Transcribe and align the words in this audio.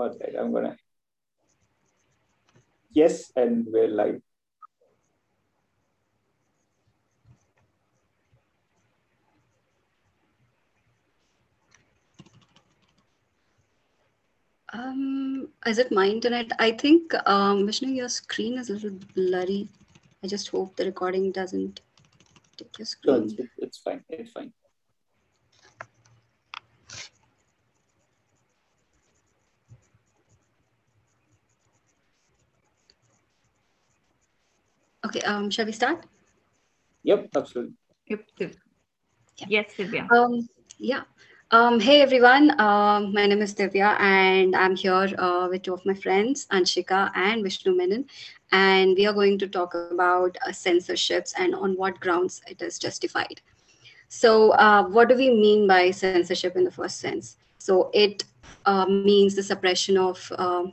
All 0.00 0.08
right, 0.08 0.34
I'm 0.40 0.50
gonna. 0.50 0.76
Yes, 2.90 3.30
and 3.36 3.66
we're 3.70 3.86
live. 3.88 4.22
Um, 14.72 15.48
is 15.66 15.76
it 15.76 15.92
my 15.92 16.06
internet? 16.06 16.50
I 16.58 16.70
think, 16.70 17.12
um, 17.28 17.66
Vishnu, 17.66 17.88
your 17.88 18.08
screen 18.08 18.56
is 18.56 18.70
a 18.70 18.72
little 18.72 18.98
blurry. 19.14 19.68
I 20.24 20.28
just 20.28 20.48
hope 20.48 20.76
the 20.76 20.86
recording 20.86 21.30
doesn't 21.30 21.82
take 22.56 22.78
your 22.78 22.86
No, 23.04 23.16
screen. 23.16 23.36
it's, 23.38 23.52
it's 23.58 23.78
fine. 23.78 24.02
It's 24.08 24.32
fine. 24.32 24.50
Okay, 35.06 35.20
um, 35.22 35.50
shall 35.50 35.66
we 35.66 35.72
start? 35.72 36.04
Yep, 37.04 37.28
absolutely. 37.36 37.74
Yep. 38.06 38.20
Div- 38.38 38.58
Yeah. 39.38 39.46
Yes, 39.48 39.74
Divya. 39.78 40.10
Um, 40.12 40.48
yeah. 40.78 41.02
Um, 41.50 41.80
hey 41.80 42.00
everyone, 42.02 42.58
um, 42.60 43.12
my 43.14 43.26
name 43.26 43.40
is 43.42 43.54
Divya 43.54 43.98
and 44.00 44.54
I'm 44.54 44.76
here 44.76 45.08
uh, 45.18 45.48
with 45.50 45.62
two 45.62 45.74
of 45.74 45.84
my 45.86 45.94
friends, 45.94 46.46
Anshika 46.52 47.10
and 47.14 47.42
Vishnu 47.42 47.74
Menon. 47.76 48.06
And 48.52 48.96
we 48.96 49.06
are 49.06 49.12
going 49.14 49.38
to 49.38 49.48
talk 49.48 49.74
about 49.74 50.26
uh, 50.46 50.52
censorships 50.52 51.24
and 51.38 51.54
on 51.54 51.64
what 51.66 52.00
grounds 52.00 52.40
it 52.46 52.62
is 52.62 52.78
justified. 52.78 53.40
So, 54.08 54.52
uh, 54.52 54.84
what 54.84 55.08
do 55.08 55.16
we 55.16 55.30
mean 55.30 55.66
by 55.68 55.90
censorship 55.92 56.56
in 56.56 56.64
the 56.64 56.70
first 56.70 56.98
sense? 57.00 57.36
So, 57.58 57.90
it 57.94 58.24
uh, 58.64 58.84
means 58.86 59.34
the 59.36 59.42
suppression 59.42 59.96
of 59.98 60.32
um 60.38 60.72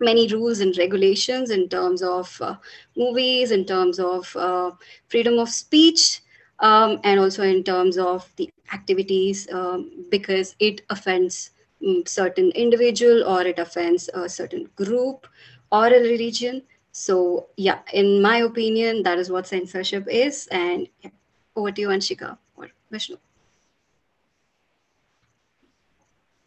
many 0.00 0.28
rules 0.28 0.60
and 0.60 0.76
regulations 0.76 1.50
in 1.50 1.68
terms 1.68 2.02
of 2.02 2.40
uh, 2.40 2.56
movies, 2.96 3.50
in 3.50 3.64
terms 3.64 3.98
of 3.98 4.34
uh, 4.36 4.70
freedom 5.08 5.38
of 5.38 5.48
speech, 5.48 6.20
um, 6.60 7.00
and 7.04 7.20
also 7.20 7.42
in 7.42 7.62
terms 7.62 7.98
of 7.98 8.30
the 8.36 8.50
activities 8.72 9.48
um, 9.52 10.06
because 10.10 10.54
it 10.60 10.82
offends 10.90 11.50
mm, 11.82 12.06
certain 12.08 12.50
individual 12.52 13.24
or 13.24 13.42
it 13.42 13.58
offends 13.58 14.08
a 14.14 14.28
certain 14.28 14.68
group 14.76 15.26
or 15.70 15.86
a 15.86 16.00
religion. 16.00 16.62
So 16.92 17.48
yeah 17.56 17.80
in 17.92 18.22
my 18.22 18.38
opinion 18.38 19.02
that 19.02 19.18
is 19.18 19.30
what 19.30 19.46
censorship 19.46 20.06
is. 20.08 20.46
And 20.48 20.88
yeah, 21.02 21.10
over 21.56 21.72
to 21.72 21.80
you 21.80 21.88
anshika 21.88 22.38
or 22.56 22.68
vishnu 22.90 23.16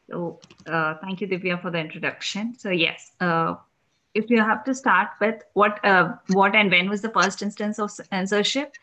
So, 0.10 0.40
uh, 0.66 0.96
thank 1.02 1.22
you, 1.22 1.28
Divya, 1.28 1.62
for 1.62 1.72
the 1.72 1.80
introduction. 1.80 2.56
So, 2.58 2.70
yes, 2.70 3.12
uh, 3.20 3.56
if 4.14 4.30
you 4.30 4.40
have 4.42 4.64
to 4.66 4.74
start 4.74 5.10
with 5.20 5.42
what, 5.54 5.84
uh, 5.84 6.14
what 6.30 6.56
and 6.56 6.72
when 6.72 6.90
was 6.90 7.02
the 7.02 7.10
first 7.10 7.42
instance 7.42 7.80
of 7.80 7.92
censorship, 7.92 8.74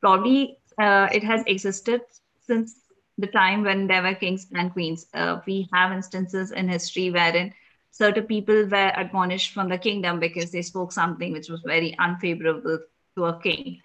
probably 0.00 0.58
uh, 0.78 1.08
it 1.12 1.22
has 1.22 1.42
existed 1.46 2.02
since 2.46 2.76
the 3.18 3.26
time 3.28 3.62
when 3.62 3.86
there 3.86 4.02
were 4.02 4.14
kings 4.14 4.46
and 4.54 4.72
queens. 4.72 5.06
Uh, 5.14 5.40
we 5.46 5.68
have 5.72 5.92
instances 5.92 6.50
in 6.50 6.68
history 6.68 7.10
wherein 7.10 7.52
certain 7.90 8.24
people 8.24 8.66
were 8.66 8.92
admonished 8.96 9.52
from 9.52 9.68
the 9.68 9.78
kingdom 9.78 10.18
because 10.18 10.50
they 10.50 10.62
spoke 10.62 10.92
something 10.92 11.32
which 11.32 11.48
was 11.48 11.62
very 11.64 11.96
unfavorable 11.98 12.78
to 13.16 13.24
a 13.24 13.40
king. 13.40 13.80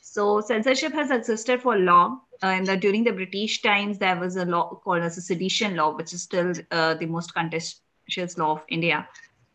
So 0.01 0.41
censorship 0.41 0.93
has 0.93 1.11
existed 1.11 1.61
for 1.61 1.77
long 1.77 2.19
uh, 2.43 2.47
in 2.47 2.63
the 2.65 2.75
during 2.77 3.03
the 3.03 3.11
british 3.11 3.61
times 3.61 3.97
there 3.97 4.17
was 4.19 4.35
a 4.35 4.45
law 4.45 4.79
called 4.83 5.03
as 5.03 5.17
a 5.17 5.21
sedition 5.21 5.75
law 5.75 5.95
which 5.95 6.13
is 6.13 6.23
still 6.23 6.53
uh, 6.72 6.94
the 6.95 7.06
most 7.06 7.33
contentious 7.33 8.38
law 8.38 8.51
of 8.53 8.61
india 8.69 9.07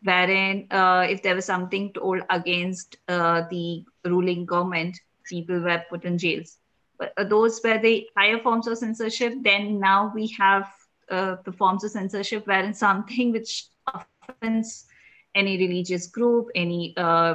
wherein 0.02 0.66
uh, 0.70 1.06
if 1.08 1.22
there 1.22 1.34
was 1.34 1.44
something 1.44 1.92
told 1.92 2.22
against 2.30 2.96
uh, 3.08 3.42
the 3.50 3.84
ruling 4.04 4.44
government 4.46 4.96
people 5.28 5.60
were 5.60 5.82
put 5.88 6.04
in 6.04 6.18
jails. 6.18 6.58
But 6.98 7.12
uh, 7.16 7.24
those 7.24 7.60
were 7.64 7.78
the 7.78 8.06
higher 8.16 8.38
forms 8.38 8.66
of 8.66 8.78
censorship. 8.78 9.34
Then 9.42 9.80
now 9.80 10.12
we 10.14 10.28
have 10.38 10.68
uh, 11.12 11.36
the 11.44 11.52
forms 11.52 11.84
of 11.84 11.90
censorship 11.90 12.46
wherein 12.46 12.74
something 12.74 13.32
which 13.32 13.66
offends 13.86 14.86
any 15.34 15.56
religious 15.58 16.06
group, 16.06 16.48
any 16.54 16.94
uh, 16.96 17.34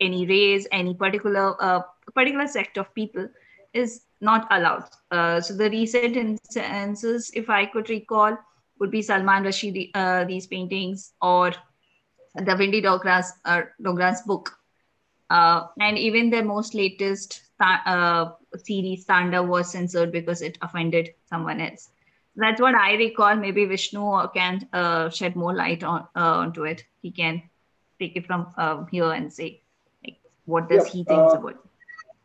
any 0.00 0.26
race, 0.26 0.66
any 0.72 0.94
particular 0.94 1.54
uh, 1.62 1.82
particular 2.14 2.46
sect 2.46 2.76
of 2.76 2.92
people 2.94 3.28
is 3.72 4.02
not 4.20 4.46
allowed. 4.50 4.84
Uh, 5.10 5.40
so 5.40 5.54
the 5.54 5.70
recent 5.70 6.16
instances, 6.16 7.30
if 7.34 7.50
I 7.50 7.66
could 7.66 7.88
recall, 7.90 8.36
would 8.78 8.90
be 8.90 9.02
Salman 9.02 9.44
Rushdie, 9.44 9.90
uh, 9.94 10.24
these 10.24 10.46
paintings, 10.46 11.12
or 11.20 11.52
the 12.34 12.56
Wendy 12.58 12.80
Douglas 12.80 13.32
uh, 13.44 13.62
Douglas 13.82 14.22
book, 14.22 14.58
uh, 15.30 15.66
and 15.80 15.98
even 15.98 16.30
the 16.30 16.42
most 16.42 16.74
latest 16.74 17.42
uh, 17.60 18.30
series, 18.56 19.06
Tandav, 19.06 19.46
was 19.46 19.70
censored 19.70 20.12
because 20.12 20.42
it 20.42 20.58
offended 20.62 21.14
someone 21.28 21.60
else 21.60 21.90
that's 22.36 22.60
what 22.60 22.74
I 22.74 22.94
recall. 22.94 23.34
Maybe 23.36 23.64
Vishnu 23.64 24.28
can 24.34 24.68
uh, 24.72 25.08
shed 25.10 25.36
more 25.36 25.54
light 25.54 25.82
on 25.82 26.06
uh, 26.14 26.36
onto 26.44 26.64
it. 26.64 26.84
He 27.02 27.10
can 27.10 27.42
take 27.98 28.16
it 28.16 28.26
from 28.26 28.48
uh, 28.56 28.84
here 28.90 29.10
and 29.12 29.32
say, 29.32 29.62
like, 30.04 30.18
what 30.44 30.68
does 30.68 30.86
Yeah, 30.86 30.92
he 30.92 31.04
think 31.04 31.18
uh, 31.20 31.38
about? 31.38 31.50
it? 31.50 31.56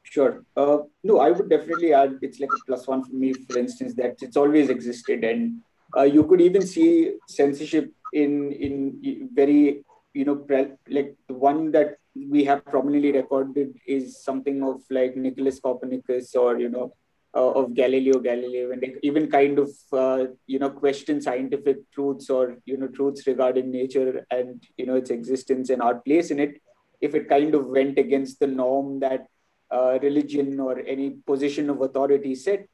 Sure. 0.04 0.44
Uh, 0.58 0.80
no, 1.04 1.20
I 1.20 1.32
would 1.32 1.50
definitely 1.50 1.94
add 1.94 2.20
it's 2.22 2.40
like 2.40 2.50
a 2.52 2.66
plus 2.68 2.88
one 2.88 3.04
for 3.04 3.14
me, 3.14 3.34
for 3.34 3.58
instance, 3.58 3.94
that 3.96 4.18
it's 4.22 4.36
always 4.36 4.70
existed. 4.70 5.24
And 5.24 5.62
uh, 5.96 6.02
you 6.04 6.26
could 6.26 6.42
even 6.42 6.62
see 6.68 7.14
censorship 7.28 7.94
in, 8.12 8.52
in 8.52 9.30
very, 9.34 9.86
you 10.14 10.26
know, 10.26 10.46
like 10.90 11.16
the 11.30 11.34
one 11.34 11.72
that 11.72 11.96
we 12.14 12.44
have 12.44 12.66
prominently 12.66 13.14
recorded 13.14 13.74
is 13.88 14.22
something 14.22 14.62
of 14.64 14.82
like 14.90 15.16
Nicholas 15.16 15.62
Copernicus 15.62 16.36
or, 16.36 16.60
you 16.60 16.68
know, 16.68 16.94
uh, 17.34 17.52
of 17.52 17.74
Galileo 17.74 18.20
Galilei, 18.20 18.74
and 18.74 18.84
even 19.04 19.30
kind 19.30 19.60
of, 19.60 19.70
uh, 19.94 20.26
you 20.48 20.60
know, 20.60 20.70
question 20.70 21.22
scientific 21.22 21.78
truths 21.92 22.30
or, 22.30 22.58
you 22.66 22.78
know, 22.78 22.88
truths 22.88 23.26
regarding 23.28 23.72
nature 23.72 24.26
and, 24.32 24.64
you 24.78 24.86
know, 24.86 24.96
its 24.96 25.10
existence 25.10 25.70
and 25.70 25.82
our 25.82 25.96
place 25.96 26.32
in 26.32 26.40
it, 26.40 26.62
if 27.00 27.16
it 27.16 27.30
kind 27.30 27.56
of 27.56 27.68
went 27.68 27.98
against 27.98 28.40
the 28.40 28.48
norm 28.48 29.00
that 29.00 29.28
uh, 29.72 29.98
religion 30.02 30.60
or 30.60 30.80
any 30.80 31.12
position 31.26 31.70
of 31.70 31.82
authority 31.82 32.36
set, 32.36 32.68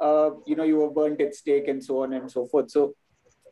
uh, 0.00 0.30
you 0.46 0.54
know, 0.54 0.64
you 0.64 0.76
were 0.76 0.90
burnt 0.90 1.20
at 1.20 1.34
stake 1.34 1.68
and 1.68 1.82
so 1.82 2.02
on 2.02 2.12
and 2.12 2.30
so 2.30 2.46
forth. 2.46 2.70
So 2.70 2.94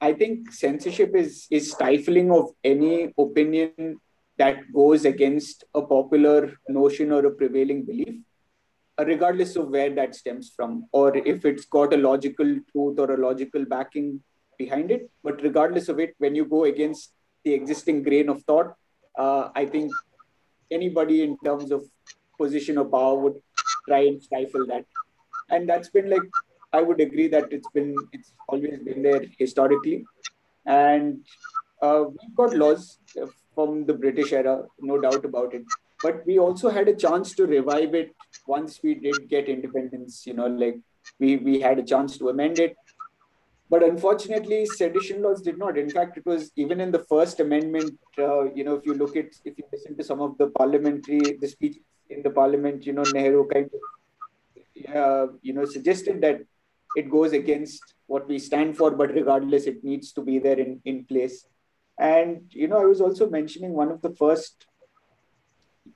I 0.00 0.12
think 0.12 0.52
censorship 0.52 1.14
is 1.14 1.46
is 1.50 1.70
stifling 1.72 2.30
of 2.32 2.50
any 2.64 3.12
opinion 3.16 4.00
that 4.36 4.56
goes 4.74 5.04
against 5.04 5.64
a 5.74 5.82
popular 5.82 6.54
notion 6.68 7.12
or 7.12 7.24
a 7.26 7.30
prevailing 7.30 7.84
belief, 7.84 8.16
regardless 8.98 9.56
of 9.56 9.68
where 9.68 9.90
that 9.94 10.14
stems 10.14 10.52
from, 10.54 10.86
or 10.92 11.16
if 11.16 11.44
it's 11.44 11.64
got 11.64 11.92
a 11.92 11.96
logical 11.96 12.58
truth 12.70 12.98
or 12.98 13.12
a 13.12 13.16
logical 13.16 13.64
backing 13.64 14.20
behind 14.58 14.90
it. 14.90 15.10
But 15.22 15.42
regardless 15.42 15.88
of 15.88 15.98
it, 15.98 16.14
when 16.18 16.34
you 16.34 16.44
go 16.44 16.64
against 16.64 17.12
the 17.44 17.54
existing 17.54 18.02
grain 18.02 18.28
of 18.28 18.42
thought, 18.42 18.74
uh, 19.18 19.50
I 19.54 19.66
think 19.66 19.92
anybody 20.70 21.22
in 21.22 21.36
terms 21.44 21.70
of 21.70 21.84
position 22.38 22.78
of 22.78 22.90
power 22.90 23.16
would 23.16 23.34
try 23.88 24.00
and 24.00 24.22
stifle 24.22 24.66
that. 24.66 24.84
And 25.50 25.68
that's 25.68 25.90
been 25.90 26.08
like 26.08 26.22
I 26.72 26.80
would 26.80 27.00
agree 27.00 27.28
that 27.28 27.52
it's 27.52 27.68
been 27.74 27.94
it's 28.12 28.32
always 28.48 28.78
been 28.80 29.02
there 29.02 29.24
historically, 29.38 30.04
and 30.64 31.18
uh, 31.82 32.04
we've 32.08 32.34
got 32.34 32.56
laws 32.56 32.98
uh, 33.20 33.26
from 33.54 33.84
the 33.84 33.92
British 33.92 34.32
era, 34.32 34.64
no 34.80 34.98
doubt 34.98 35.24
about 35.24 35.54
it. 35.54 35.64
But 36.02 36.24
we 36.26 36.38
also 36.38 36.70
had 36.70 36.88
a 36.88 36.94
chance 36.94 37.34
to 37.34 37.46
revive 37.46 37.94
it 37.94 38.14
once 38.46 38.80
we 38.82 38.94
did 38.94 39.28
get 39.28 39.48
independence. 39.48 40.26
You 40.26 40.34
know, 40.34 40.46
like 40.46 40.78
we 41.18 41.36
we 41.36 41.60
had 41.60 41.78
a 41.78 41.82
chance 41.82 42.18
to 42.18 42.28
amend 42.28 42.58
it, 42.58 42.76
but 43.70 43.82
unfortunately, 43.82 44.66
sedition 44.66 45.22
laws 45.22 45.42
did 45.42 45.58
not. 45.58 45.78
In 45.78 45.90
fact, 45.90 46.16
it 46.16 46.26
was 46.26 46.50
even 46.56 46.80
in 46.80 46.90
the 46.90 47.04
First 47.14 47.40
Amendment. 47.40 47.98
Uh, 48.18 48.52
you 48.52 48.64
know, 48.64 48.74
if 48.74 48.86
you 48.86 48.94
look 48.94 49.16
at 49.16 49.26
if 49.44 49.58
you 49.58 49.64
listen 49.72 49.96
to 49.96 50.04
some 50.04 50.20
of 50.20 50.38
the 50.38 50.48
parliamentary 50.48 51.38
the 51.40 51.48
speech 51.48 51.78
in 52.10 52.22
the 52.22 52.30
parliament, 52.30 52.86
you 52.86 52.92
know, 52.92 53.04
Nehru 53.14 53.48
kind 53.48 53.70
of 53.74 54.96
uh, 54.96 55.26
you 55.42 55.52
know 55.52 55.64
suggested 55.64 56.20
that 56.20 56.40
it 56.96 57.10
goes 57.10 57.32
against 57.32 57.94
what 58.06 58.28
we 58.28 58.38
stand 58.38 58.76
for, 58.76 58.90
but 58.90 59.14
regardless, 59.14 59.64
it 59.64 59.82
needs 59.82 60.12
to 60.12 60.22
be 60.22 60.38
there 60.38 60.58
in, 60.58 60.80
in 60.84 61.04
place. 61.04 61.46
And, 61.98 62.42
you 62.50 62.68
know, 62.68 62.80
I 62.80 62.84
was 62.84 63.00
also 63.00 63.28
mentioning 63.28 63.72
one 63.72 63.90
of 63.90 64.02
the 64.02 64.14
first, 64.14 64.66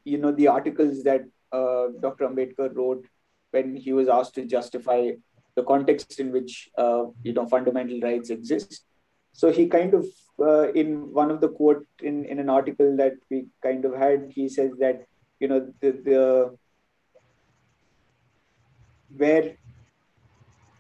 you 0.05 0.19
know, 0.19 0.33
the 0.33 0.49
articles 0.49 1.03
that 1.05 1.23
uh, 1.53 1.89
Dr. 2.01 2.29
Ambedkar 2.29 2.75
wrote 2.75 3.07
when 3.51 3.77
he 3.77 3.93
was 3.93 4.09
asked 4.09 4.35
to 4.35 4.45
justify 4.45 5.11
the 5.55 5.63
context 5.63 6.21
in 6.21 6.33
which, 6.33 6.69
uh, 6.77 7.05
you 7.23 7.33
know, 7.33 7.47
fundamental 7.47 8.01
rights 8.01 8.31
exist. 8.31 8.85
So 9.33 9.51
he 9.51 9.67
kind 9.69 9.95
of, 9.95 10.07
uh, 10.39 10.73
in 10.73 11.13
one 11.13 11.31
of 11.31 11.41
the 11.41 11.49
quote 11.49 11.87
in, 12.03 12.25
in 12.25 12.39
an 12.39 12.51
article 12.51 12.97
that 12.97 13.15
we 13.31 13.47
kind 13.63 13.85
of 13.85 13.95
had, 13.95 14.33
he 14.35 14.49
says 14.49 14.73
that 14.79 15.07
you 15.39 15.49
know, 15.49 15.73
the, 15.81 15.91
the 15.93 16.57
where 19.17 19.57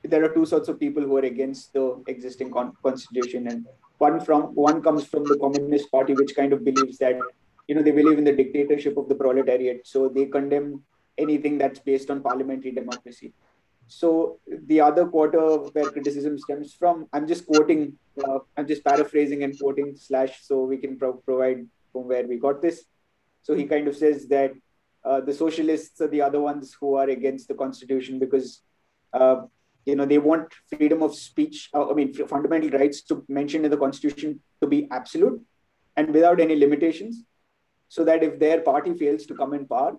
there 0.02 0.24
are 0.24 0.32
two 0.32 0.46
sorts 0.46 0.68
of 0.68 0.78
people 0.78 1.02
who 1.02 1.16
are 1.16 1.24
against 1.24 1.72
the 1.72 2.02
existing 2.06 2.50
con- 2.50 2.72
constitution, 2.82 3.48
and 3.48 3.66
one 3.98 4.20
from 4.20 4.54
one 4.54 4.82
comes 4.82 5.04
from 5.04 5.24
the 5.24 5.38
Communist 5.38 5.90
Party, 5.90 6.14
which 6.14 6.34
kind 6.34 6.52
of 6.52 6.64
believes 6.64 6.98
that 6.98 7.18
you 7.68 7.74
know 7.74 7.82
they 7.82 7.90
believe 7.90 8.18
in 8.18 8.24
the 8.24 8.32
dictatorship 8.32 8.96
of 8.96 9.08
the 9.08 9.14
proletariat, 9.14 9.86
so 9.86 10.08
they 10.08 10.26
condemn 10.26 10.82
anything 11.18 11.58
that's 11.58 11.80
based 11.80 12.10
on 12.10 12.22
parliamentary 12.22 12.72
democracy. 12.72 13.32
So 13.88 14.40
the 14.48 14.80
other 14.80 15.06
quarter 15.06 15.58
where 15.74 15.90
criticism 15.90 16.38
stems 16.38 16.74
from, 16.74 17.06
I'm 17.12 17.26
just 17.26 17.46
quoting, 17.46 17.96
uh, 18.22 18.40
I'm 18.56 18.66
just 18.66 18.84
paraphrasing 18.84 19.44
and 19.44 19.58
quoting 19.58 19.94
slash, 19.96 20.42
so 20.42 20.64
we 20.64 20.76
can 20.76 20.98
pro- 20.98 21.14
provide 21.14 21.66
from 21.92 22.08
where 22.08 22.26
we 22.26 22.36
got 22.36 22.60
this. 22.60 22.84
So 23.42 23.54
he 23.54 23.64
kind 23.64 23.86
of 23.86 23.96
says 23.96 24.26
that 24.28 24.52
uh, 25.04 25.20
the 25.20 25.32
socialists 25.32 26.00
are 26.00 26.08
the 26.08 26.20
other 26.20 26.40
ones 26.40 26.76
who 26.80 26.96
are 26.96 27.08
against 27.08 27.46
the 27.46 27.54
constitution 27.54 28.18
because 28.18 28.62
uh, 29.12 29.42
you 29.84 29.94
know 29.94 30.04
they 30.04 30.18
want 30.18 30.52
freedom 30.76 31.02
of 31.02 31.14
speech. 31.14 31.70
Uh, 31.72 31.88
I 31.88 31.94
mean, 31.94 32.12
fundamental 32.12 32.70
rights 32.70 33.02
to 33.02 33.24
mention 33.28 33.64
in 33.64 33.70
the 33.70 33.76
constitution 33.76 34.40
to 34.60 34.66
be 34.66 34.88
absolute 34.90 35.40
and 35.96 36.12
without 36.12 36.40
any 36.40 36.56
limitations, 36.56 37.22
so 37.88 38.04
that 38.04 38.22
if 38.22 38.38
their 38.38 38.60
party 38.60 38.94
fails 38.94 39.26
to 39.26 39.34
come 39.34 39.54
in 39.54 39.66
power, 39.66 39.96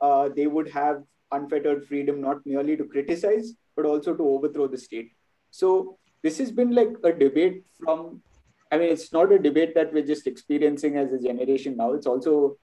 uh, 0.00 0.28
they 0.34 0.46
would 0.46 0.68
have 0.70 1.02
unfettered 1.32 1.86
freedom 1.86 2.20
not 2.20 2.38
merely 2.46 2.76
to 2.76 2.84
criticize 2.84 3.54
but 3.76 3.84
also 3.84 4.14
to 4.14 4.22
overthrow 4.22 4.66
the 4.66 4.78
state. 4.78 5.12
So 5.50 5.98
this 6.22 6.38
has 6.38 6.50
been 6.50 6.74
like 6.74 6.90
a 7.04 7.12
debate 7.12 7.64
from 7.78 8.22
I 8.70 8.76
mean, 8.76 8.90
it's 8.90 9.12
not 9.12 9.32
a 9.32 9.38
debate 9.38 9.74
that 9.76 9.92
we're 9.92 10.06
just 10.06 10.26
experiencing 10.26 10.96
as 10.96 11.12
a 11.12 11.18
generation 11.18 11.76
now. 11.76 11.92
It's 11.94 12.06
also 12.06 12.58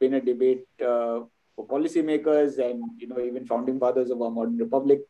been 0.00 0.14
a 0.14 0.20
debate 0.20 0.64
uh, 0.80 1.20
for 1.54 1.66
policymakers 1.66 2.58
and 2.58 2.82
you 2.98 3.08
know 3.08 3.20
even 3.20 3.46
founding 3.46 3.78
fathers 3.78 4.10
of 4.10 4.22
our 4.22 4.30
modern 4.30 4.56
republic. 4.56 5.00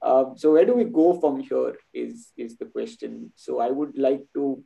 Uh, 0.00 0.26
so 0.36 0.52
where 0.52 0.64
do 0.64 0.74
we 0.74 0.84
go 0.84 1.18
from 1.20 1.40
here? 1.40 1.74
Is 1.92 2.32
is 2.36 2.56
the 2.56 2.66
question. 2.66 3.32
So 3.36 3.60
I 3.60 3.70
would 3.70 3.98
like 3.98 4.24
to, 4.34 4.62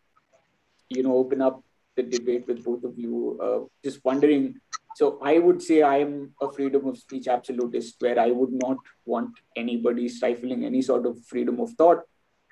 you 0.90 1.02
know, 1.02 1.17
open 1.17 1.40
up 1.40 1.62
the 1.96 2.02
debate 2.02 2.46
with 2.46 2.64
both 2.64 2.84
of 2.84 2.98
you. 2.98 3.38
Uh, 3.43 3.66
just 3.84 4.04
wondering. 4.04 4.60
So 4.96 5.19
I 5.22 5.38
would 5.38 5.62
say 5.62 5.82
I 5.82 5.98
am 5.98 6.34
a 6.40 6.50
freedom 6.50 6.87
of 6.87 6.96
speech 6.98 7.28
absolutist, 7.28 7.96
where 7.98 8.19
I 8.19 8.31
would 8.31 8.52
not 8.52 8.78
want 9.04 9.31
anybody 9.54 10.08
stifling 10.08 10.64
any 10.64 10.82
sort 10.82 11.04
of 11.06 11.19
freedom 11.26 11.60
of 11.60 11.70
thought, 11.72 12.02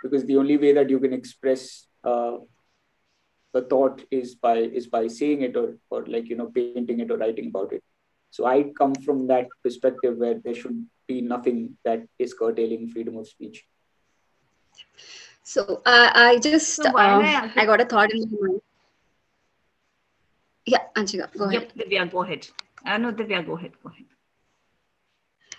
because 0.02 0.24
the 0.24 0.36
only 0.36 0.56
way 0.56 0.72
that 0.72 0.90
you 0.90 0.98
can 0.98 1.14
express 1.14 1.86
uh, 2.04 2.36
the 3.54 3.62
thought 3.62 4.02
is 4.10 4.34
by 4.34 4.56
is 4.80 4.86
by 4.94 5.06
saying 5.06 5.42
it 5.48 5.56
or 5.56 5.68
or 5.90 6.04
like 6.14 6.28
you 6.28 6.36
know 6.40 6.50
painting 6.56 7.00
it 7.04 7.10
or 7.10 7.18
writing 7.22 7.48
about 7.52 7.72
it 7.76 7.82
so 8.36 8.46
i 8.52 8.56
come 8.80 8.94
from 9.06 9.26
that 9.32 9.46
perspective 9.62 10.16
where 10.24 10.38
there 10.44 10.58
should 10.62 10.80
be 11.12 11.20
nothing 11.20 11.60
that 11.84 12.02
is 12.18 12.34
curtailing 12.34 12.88
freedom 12.94 13.16
of 13.22 13.28
speech 13.28 13.64
so 15.54 15.64
uh, 15.86 16.10
i 16.26 16.38
just 16.48 16.74
so 16.74 16.88
um, 16.88 17.24
I, 17.24 17.52
I 17.56 17.66
got 17.72 17.80
a 17.80 17.88
thought 17.94 18.12
in 18.12 18.28
my 18.30 18.48
mind 18.48 18.60
yeah 20.66 20.84
anshika 20.96 21.28
go 21.38 21.44
ahead. 21.44 21.62
Yep 21.62 21.72
divya 21.78 22.10
go 22.10 22.22
ahead. 22.22 22.48
Uh, 22.86 22.98
no 22.98 23.12
divya 23.12 23.46
go 23.46 23.56
ahead 23.56 23.72
go 23.82 23.88
ahead. 23.90 24.06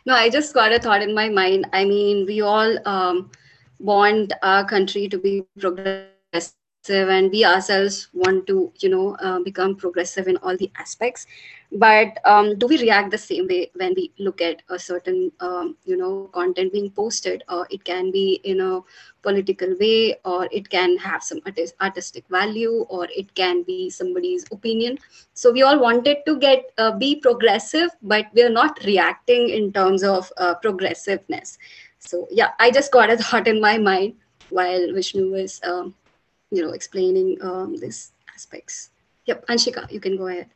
No 0.06 0.14
i 0.16 0.30
just 0.30 0.54
got 0.54 0.72
a 0.74 0.80
thought 0.80 1.02
in 1.02 1.14
my 1.14 1.30
mind. 1.30 1.68
I 1.74 1.86
mean 1.86 2.26
we 2.26 2.42
all 2.42 2.78
um, 2.88 3.32
want 3.80 4.34
our 4.42 4.66
country 4.66 5.08
to 5.10 5.18
be 5.18 5.42
progressive 5.60 6.15
and 6.90 7.32
we 7.32 7.44
ourselves 7.46 8.10
want 8.14 8.46
to 8.48 8.72
you 8.80 8.90
know 8.90 9.16
uh, 9.16 9.40
become 9.40 9.76
progressive 9.76 10.28
in 10.28 10.38
all 10.38 10.56
the 10.58 10.72
aspects 10.78 11.26
but 11.72 12.20
um, 12.26 12.58
do 12.58 12.68
we 12.68 12.78
react 12.80 13.12
the 13.12 13.18
same 13.18 13.48
way 13.48 13.70
when 13.76 13.94
we 13.96 14.12
look 14.20 14.42
at 14.42 14.62
a 14.70 14.80
certain 14.80 15.32
um, 15.40 15.76
you 15.86 15.98
know 15.98 16.30
content 16.34 16.72
being 16.72 16.90
posted 16.92 17.44
or 17.50 17.68
it 17.70 17.84
can 17.84 18.12
be 18.12 18.40
in 18.44 18.62
a 18.62 18.80
political 19.24 19.76
way 19.80 20.16
or 20.24 20.48
it 20.52 20.70
can 20.70 20.98
have 20.98 21.24
some 21.24 21.40
artist, 21.46 21.74
artistic 21.82 22.24
value 22.30 22.86
or 22.90 23.08
it 23.16 23.34
can 23.34 23.64
be 23.64 23.90
somebody's 23.90 24.46
opinion? 24.52 25.00
So 25.34 25.52
we 25.52 25.64
all 25.64 25.80
wanted 25.80 26.18
to 26.28 26.38
get 26.38 26.72
uh, 26.78 26.92
be 26.98 27.16
progressive 27.16 27.90
but 28.04 28.28
we 28.34 28.44
are 28.44 28.50
not 28.50 28.80
reacting 28.86 29.50
in 29.50 29.74
terms 29.74 30.04
of 30.04 30.32
uh, 30.38 30.56
progressiveness. 30.56 31.58
So 32.00 32.28
yeah 32.30 32.50
i 32.60 32.70
just 32.70 32.92
got 32.92 33.10
a 33.10 33.18
thought 33.24 33.48
in 33.48 33.60
my 33.60 33.78
mind 33.78 34.14
while 34.50 34.94
vishnu 34.94 35.32
was 35.32 35.60
um, 35.64 35.96
you 36.56 36.64
know 36.66 36.74
explaining 36.74 37.38
um, 37.42 37.76
these 37.78 38.12
aspects. 38.36 38.90
Yep 39.28 39.46
anshika 39.48 39.92
you 39.92 40.00
can 40.02 40.18
go 40.18 40.28
ahead. 40.28 40.50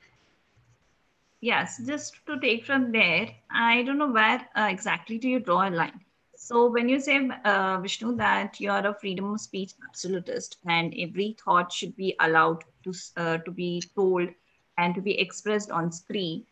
Yes 1.41 1.81
just 1.85 2.25
to 2.27 2.39
take 2.39 2.65
from 2.65 2.91
there 2.91 3.29
i 3.51 3.83
don't 3.83 3.97
know 3.97 4.11
where 4.11 4.41
uh, 4.55 4.67
exactly 4.69 5.17
do 5.17 5.29
you 5.29 5.39
draw 5.39 5.67
a 5.67 5.71
line. 5.71 5.99
So 6.35 6.71
when 6.71 6.89
you 6.89 6.99
say 6.99 7.29
uh, 7.45 7.79
vishnu 7.81 8.15
that 8.17 8.59
you 8.59 8.71
are 8.71 8.85
a 8.87 8.93
freedom 8.93 9.33
of 9.33 9.41
speech 9.41 9.73
absolutist 9.89 10.57
and 10.65 10.93
every 10.97 11.35
thought 11.43 11.71
should 11.73 11.95
be 11.95 12.15
allowed 12.19 12.63
to 12.85 12.93
uh, 13.17 13.37
to 13.39 13.51
be 13.51 13.83
told 13.95 14.29
and 14.77 14.95
to 14.95 15.01
be 15.01 15.19
expressed 15.19 15.71
on 15.71 15.91
screen 15.91 16.45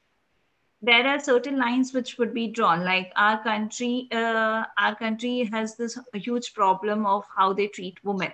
there 0.82 1.08
are 1.08 1.20
certain 1.20 1.58
lines 1.58 1.94
which 1.94 2.18
would 2.18 2.34
be 2.34 2.48
drawn 2.48 2.84
like 2.84 3.12
our 3.16 3.42
country 3.44 4.08
uh, 4.12 4.64
our 4.78 4.96
country 4.96 5.50
has 5.52 5.76
this 5.78 5.98
huge 6.14 6.54
problem 6.54 7.06
of 7.06 7.24
how 7.38 7.54
they 7.54 7.68
treat 7.68 7.98
women 8.04 8.32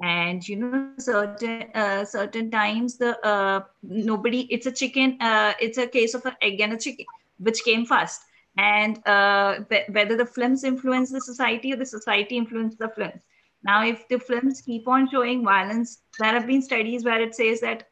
and 0.00 0.46
you 0.48 0.56
know 0.56 0.84
certain 0.98 1.64
uh, 1.74 2.04
certain 2.04 2.50
times 2.50 2.98
the 2.98 3.18
uh, 3.26 3.60
nobody 3.82 4.40
it's 4.50 4.66
a 4.66 4.72
chicken 4.72 5.16
uh, 5.20 5.52
it's 5.60 5.78
a 5.78 5.86
case 5.86 6.14
of 6.14 6.24
an 6.26 6.34
egg 6.40 6.60
and 6.60 6.72
a 6.72 6.78
chicken 6.78 7.06
which 7.38 7.62
came 7.64 7.84
first. 7.84 8.22
And 8.56 9.06
uh, 9.06 9.60
whether 9.90 10.16
the 10.16 10.26
films 10.26 10.64
influence 10.64 11.10
the 11.12 11.20
society 11.20 11.72
or 11.72 11.76
the 11.76 11.86
society 11.86 12.36
influence 12.36 12.74
the 12.76 12.88
films. 12.88 13.22
Now 13.62 13.84
if 13.84 14.06
the 14.08 14.18
films 14.18 14.60
keep 14.60 14.88
on 14.88 15.08
showing 15.10 15.44
violence 15.44 15.98
there 16.18 16.32
have 16.32 16.46
been 16.46 16.62
studies 16.62 17.04
where 17.04 17.20
it 17.20 17.34
says 17.34 17.60
that 17.60 17.88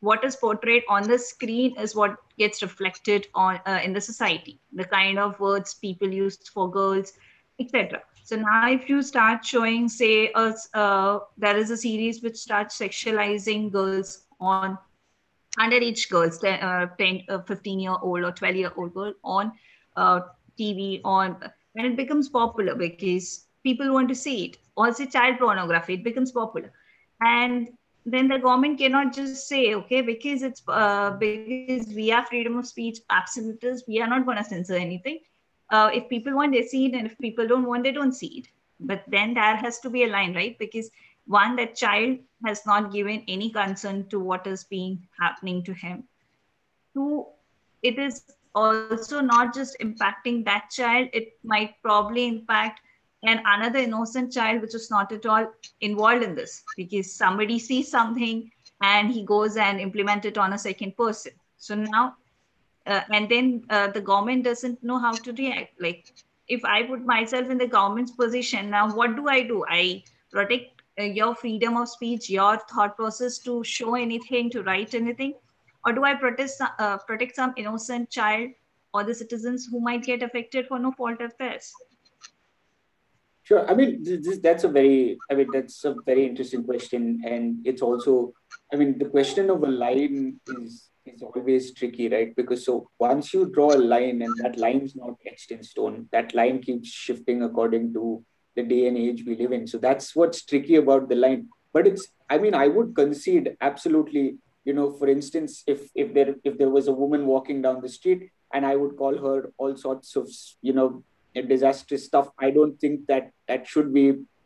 what 0.00 0.24
is 0.24 0.36
portrayed 0.36 0.82
on 0.88 1.04
the 1.04 1.18
screen 1.18 1.78
is 1.78 1.94
what 1.94 2.16
gets 2.38 2.62
reflected 2.62 3.28
on 3.34 3.60
uh, 3.66 3.80
in 3.84 3.92
the 3.92 4.00
society. 4.00 4.60
The 4.72 4.84
kind 4.84 5.18
of 5.18 5.38
words 5.40 5.74
people 5.74 6.08
use 6.08 6.36
for 6.48 6.70
girls 6.70 7.12
etc 7.60 8.02
so 8.24 8.36
now, 8.36 8.70
if 8.70 8.88
you 8.88 9.02
start 9.02 9.44
showing, 9.44 9.88
say, 9.88 10.30
a, 10.34 10.54
uh, 10.74 11.18
there 11.36 11.56
is 11.56 11.70
a 11.70 11.76
series 11.76 12.22
which 12.22 12.36
starts 12.36 12.78
sexualizing 12.78 13.72
girls 13.72 14.24
on 14.40 14.78
underage 15.58 16.08
girls, 16.08 16.38
10, 16.38 16.60
uh, 16.60 16.86
10 16.98 17.22
uh, 17.28 17.42
15 17.42 17.80
year 17.80 17.96
old 18.00 18.24
or 18.24 18.32
12 18.32 18.56
year 18.56 18.72
old 18.76 18.94
girl 18.94 19.12
on 19.24 19.52
uh, 19.96 20.20
TV, 20.58 21.00
on 21.04 21.36
and 21.74 21.86
it 21.86 21.96
becomes 21.96 22.28
popular 22.28 22.76
because 22.76 23.46
people 23.64 23.92
want 23.92 24.08
to 24.08 24.14
see 24.14 24.46
it. 24.46 24.58
Or 24.76 24.92
say 24.92 25.06
child 25.06 25.38
pornography, 25.38 25.94
it 25.94 26.04
becomes 26.04 26.30
popular, 26.32 26.72
and 27.20 27.68
then 28.06 28.28
the 28.28 28.38
government 28.38 28.78
cannot 28.78 29.12
just 29.12 29.48
say, 29.48 29.74
okay, 29.74 30.00
because 30.00 30.42
it's 30.42 30.62
uh, 30.68 31.10
because 31.18 31.88
we 31.94 32.08
have 32.08 32.28
freedom 32.28 32.56
of 32.56 32.66
speech, 32.66 33.00
absolutists, 33.10 33.86
we 33.86 34.00
are 34.00 34.06
not 34.06 34.24
going 34.24 34.38
to 34.38 34.44
censor 34.44 34.74
anything 34.74 35.18
uh, 35.72 35.90
if 35.92 36.08
people 36.08 36.34
want 36.34 36.52
they 36.52 36.62
see 36.62 36.86
it 36.86 36.94
and 36.94 37.06
if 37.06 37.18
people 37.18 37.46
don't 37.46 37.66
want 37.66 37.82
they 37.82 37.92
don't 37.92 38.12
see 38.14 38.38
it 38.38 38.48
but 38.80 39.02
then 39.08 39.34
there 39.34 39.56
has 39.56 39.78
to 39.80 39.90
be 39.90 40.04
a 40.04 40.08
line 40.08 40.34
right? 40.34 40.58
Because 40.58 40.90
one 41.26 41.56
that 41.56 41.76
child 41.76 42.18
has 42.44 42.66
not 42.66 42.92
given 42.92 43.24
any 43.28 43.50
concern 43.50 44.08
to 44.08 44.18
what 44.18 44.46
is 44.46 44.64
being 44.64 45.06
happening 45.20 45.62
to 45.64 45.72
him. 45.72 46.04
Two 46.94 47.26
it 47.82 47.98
is 47.98 48.24
also 48.54 49.20
not 49.20 49.54
just 49.54 49.76
impacting 49.80 50.44
that 50.44 50.70
child. 50.70 51.08
It 51.12 51.38
might 51.42 51.74
probably 51.82 52.26
impact 52.26 52.80
and 53.24 53.40
another 53.44 53.78
innocent 53.78 54.32
child 54.32 54.62
which 54.62 54.74
is 54.74 54.90
not 54.90 55.12
at 55.12 55.26
all 55.26 55.46
involved 55.80 56.22
in 56.22 56.34
this. 56.34 56.62
Because 56.76 57.12
somebody 57.12 57.58
sees 57.58 57.90
something 57.90 58.50
and 58.82 59.12
he 59.12 59.24
goes 59.24 59.56
and 59.56 59.80
implement 59.80 60.24
it 60.24 60.38
on 60.38 60.52
a 60.52 60.58
second 60.58 60.96
person. 60.96 61.32
So 61.56 61.76
now 61.76 62.16
uh, 62.86 63.00
and 63.10 63.28
then 63.28 63.64
uh, 63.70 63.88
the 63.88 64.00
government 64.00 64.44
doesn't 64.44 64.82
know 64.82 64.98
how 64.98 65.12
to 65.12 65.32
react 65.32 65.80
like 65.80 66.12
if 66.48 66.64
i 66.64 66.82
put 66.82 67.04
myself 67.04 67.50
in 67.50 67.58
the 67.58 67.66
government's 67.66 68.12
position 68.12 68.70
now 68.70 68.88
what 68.94 69.16
do 69.16 69.28
i 69.28 69.42
do 69.42 69.64
i 69.68 70.02
protect 70.30 70.82
uh, 71.00 71.04
your 71.04 71.34
freedom 71.34 71.76
of 71.76 71.88
speech 71.88 72.28
your 72.30 72.58
thought 72.72 72.96
process 72.96 73.38
to 73.38 73.62
show 73.64 73.94
anything 73.94 74.50
to 74.50 74.62
write 74.62 74.94
anything 74.94 75.34
or 75.86 75.92
do 75.92 76.04
i 76.04 76.14
protest 76.14 76.60
uh, 76.78 76.96
protect 76.98 77.36
some 77.36 77.54
innocent 77.56 78.10
child 78.10 78.50
or 78.94 79.04
the 79.04 79.14
citizens 79.14 79.66
who 79.70 79.80
might 79.80 80.02
get 80.02 80.22
affected 80.22 80.66
for 80.66 80.78
no 80.78 80.92
fault 80.92 81.20
of 81.20 81.32
theirs 81.38 81.72
Sure. 83.44 83.68
I 83.68 83.74
mean, 83.74 84.04
this, 84.04 84.38
that's 84.38 84.64
a 84.64 84.68
very, 84.68 85.18
I 85.28 85.34
mean, 85.34 85.48
that's 85.52 85.84
a 85.84 85.96
very 86.06 86.26
interesting 86.26 86.62
question. 86.62 87.20
And 87.26 87.66
it's 87.66 87.82
also, 87.82 88.32
I 88.72 88.76
mean, 88.76 88.98
the 88.98 89.06
question 89.06 89.50
of 89.50 89.64
a 89.64 89.66
line 89.66 90.40
is 90.58 90.88
is 91.06 91.22
always 91.22 91.72
tricky, 91.74 92.08
right? 92.08 92.34
Because 92.34 92.64
so 92.64 92.88
once 92.98 93.32
you 93.34 93.46
draw 93.46 93.74
a 93.74 93.76
line 93.76 94.22
and 94.22 94.34
that 94.42 94.58
line 94.58 94.80
is 94.80 94.96
not 94.96 95.14
etched 95.26 95.50
in 95.50 95.62
stone, 95.62 96.08
that 96.12 96.34
line 96.34 96.62
keeps 96.62 96.88
shifting 96.88 97.42
according 97.42 97.92
to 97.94 98.24
the 98.56 98.62
day 98.62 98.86
and 98.86 98.96
age 98.96 99.24
we 99.26 99.36
live 99.36 99.52
in. 99.52 99.66
So 99.66 99.78
that's 99.78 100.14
what's 100.14 100.44
tricky 100.44 100.76
about 100.76 101.08
the 101.08 101.16
line. 101.16 101.48
But 101.72 101.86
it's, 101.86 102.08
I 102.28 102.38
mean, 102.38 102.54
I 102.54 102.68
would 102.68 102.94
concede 102.94 103.56
absolutely 103.60 104.36
you 104.64 104.72
know 104.72 104.90
for 104.90 105.08
instance 105.08 105.62
if 105.66 105.88
if 105.94 106.14
there 106.14 106.34
if 106.44 106.58
there 106.58 106.70
was 106.70 106.88
a 106.88 106.92
woman 106.92 107.26
walking 107.26 107.62
down 107.62 107.80
the 107.80 107.88
street 107.88 108.30
and 108.52 108.64
i 108.64 108.76
would 108.76 108.96
call 108.96 109.16
her 109.18 109.52
all 109.58 109.76
sorts 109.76 110.14
of 110.16 110.28
you 110.60 110.72
know 110.72 111.02
disastrous 111.48 112.04
stuff 112.04 112.28
i 112.38 112.50
don't 112.50 112.78
think 112.80 113.06
that 113.06 113.30
that 113.48 113.66
should 113.66 113.92
be 113.92 114.04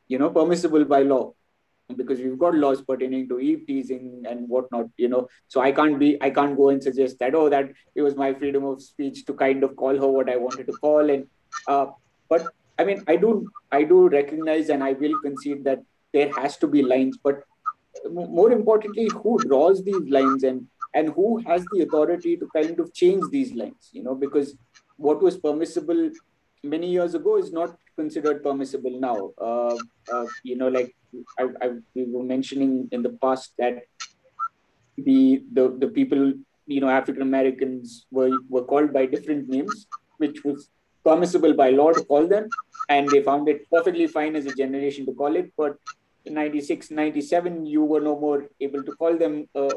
you 0.08 0.18
know 0.18 0.30
permissible 0.30 0.84
by 0.84 1.02
law 1.02 1.32
because 1.94 2.20
we've 2.20 2.38
got 2.38 2.54
laws 2.54 2.82
pertaining 2.82 3.28
to 3.28 3.38
eve 3.38 3.64
teasing 3.66 4.24
and 4.28 4.48
whatnot 4.48 4.86
you 4.96 5.08
know. 5.08 5.28
So 5.48 5.60
i 5.60 5.70
can't 5.70 5.98
be 5.98 6.18
i 6.20 6.30
can't 6.30 6.56
go 6.56 6.70
and 6.70 6.82
suggest 6.82 7.18
that 7.20 7.34
oh 7.34 7.48
that 7.48 7.70
it 7.94 8.02
was 8.02 8.16
my 8.16 8.34
freedom 8.34 8.64
of 8.64 8.82
speech 8.82 9.24
to 9.26 9.34
kind 9.34 9.62
of 9.62 9.76
call 9.76 9.96
her 9.96 10.08
what 10.08 10.28
i 10.28 10.36
wanted 10.36 10.66
to 10.66 10.72
call 10.74 11.10
and 11.10 11.26
uh, 11.68 11.86
but 12.28 12.48
i 12.78 12.84
mean 12.84 13.04
i 13.06 13.16
do 13.16 13.48
i 13.70 13.82
do 13.84 14.08
recognize 14.08 14.68
and 14.68 14.82
i 14.82 14.92
will 14.92 15.18
concede 15.20 15.62
that 15.64 15.82
there 16.12 16.32
has 16.32 16.56
to 16.56 16.66
be 16.66 16.82
lines 16.82 17.18
but 17.22 17.42
more 18.10 18.50
importantly 18.50 19.08
who 19.22 19.38
draws 19.38 19.82
these 19.84 20.08
lines 20.08 20.42
and 20.42 20.66
and 20.94 21.10
who 21.10 21.38
has 21.46 21.64
the 21.72 21.82
authority 21.82 22.36
to 22.36 22.48
kind 22.54 22.80
of 22.80 22.92
change 22.92 23.22
these 23.30 23.54
lines 23.54 23.90
you 23.92 24.02
know 24.02 24.14
because 24.14 24.56
what 24.96 25.22
was 25.22 25.36
permissible 25.36 26.10
many 26.68 26.90
years 26.90 27.14
ago 27.14 27.36
is 27.36 27.52
not 27.52 27.76
considered 27.96 28.42
permissible 28.42 28.98
now 29.00 29.16
uh, 29.48 29.76
uh, 30.12 30.26
you 30.42 30.56
know 30.56 30.68
like 30.68 30.94
I, 31.38 31.44
I, 31.62 31.68
we 31.94 32.04
were 32.04 32.22
mentioning 32.22 32.88
in 32.92 33.02
the 33.02 33.14
past 33.24 33.52
that 33.58 33.84
the 34.98 35.42
the, 35.52 35.76
the 35.78 35.88
people 35.88 36.32
you 36.66 36.80
know 36.80 36.88
african 36.88 37.22
americans 37.22 38.06
were 38.10 38.32
were 38.48 38.64
called 38.64 38.92
by 38.92 39.06
different 39.06 39.48
names 39.48 39.86
which 40.18 40.44
was 40.44 40.68
permissible 41.04 41.54
by 41.54 41.70
law 41.70 41.92
to 41.92 42.04
call 42.04 42.26
them 42.26 42.48
and 42.88 43.08
they 43.08 43.22
found 43.22 43.48
it 43.48 43.70
perfectly 43.70 44.06
fine 44.06 44.34
as 44.34 44.46
a 44.46 44.54
generation 44.54 45.06
to 45.06 45.12
call 45.12 45.36
it 45.36 45.52
but 45.56 45.76
96, 46.30 46.90
97, 46.90 47.66
you 47.66 47.84
were 47.84 48.00
no 48.00 48.18
more 48.18 48.48
able 48.60 48.82
to 48.82 48.92
call 48.92 49.16
them 49.16 49.48
uh, 49.54 49.70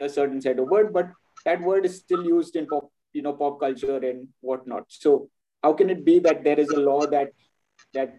a 0.00 0.08
certain 0.08 0.40
set 0.40 0.58
of 0.58 0.68
word, 0.68 0.92
but 0.92 1.10
that 1.44 1.60
word 1.60 1.84
is 1.84 1.98
still 1.98 2.24
used 2.24 2.56
in 2.56 2.66
pop, 2.66 2.90
you 3.12 3.22
know, 3.22 3.32
pop 3.32 3.60
culture 3.60 3.96
and 3.96 4.28
whatnot. 4.40 4.84
So 4.88 5.28
how 5.62 5.72
can 5.72 5.90
it 5.90 6.04
be 6.04 6.18
that 6.20 6.44
there 6.44 6.58
is 6.58 6.70
a 6.70 6.80
law 6.80 7.06
that 7.06 7.32
that 7.94 8.18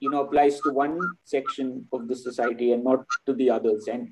you 0.00 0.10
know 0.10 0.22
applies 0.22 0.60
to 0.60 0.72
one 0.72 0.98
section 1.24 1.86
of 1.92 2.06
the 2.08 2.16
society 2.16 2.72
and 2.72 2.84
not 2.84 3.04
to 3.26 3.32
the 3.32 3.50
others? 3.50 3.88
And 3.88 4.10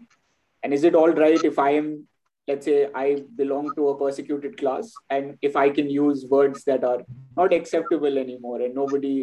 and 0.63 0.73
is 0.73 0.85
it 0.85 0.95
all 0.95 1.13
right 1.13 1.43
if 1.45 1.59
I 1.59 1.71
am, 1.71 2.09
let's 2.49 2.65
say, 2.65 2.89
I 2.95 3.23
belong 3.37 3.75
to 3.77 3.89
a 3.89 3.99
persecuted 3.99 4.57
class, 4.57 4.93
and 5.11 5.37
if 5.43 5.57
I 5.57 5.71
can 5.71 5.91
use 5.91 6.27
words 6.27 6.65
that 6.65 6.85
are 6.85 7.03
not 7.37 7.53
acceptable 7.53 8.19
anymore, 8.19 8.63
and 8.63 8.75
nobody, 8.75 9.23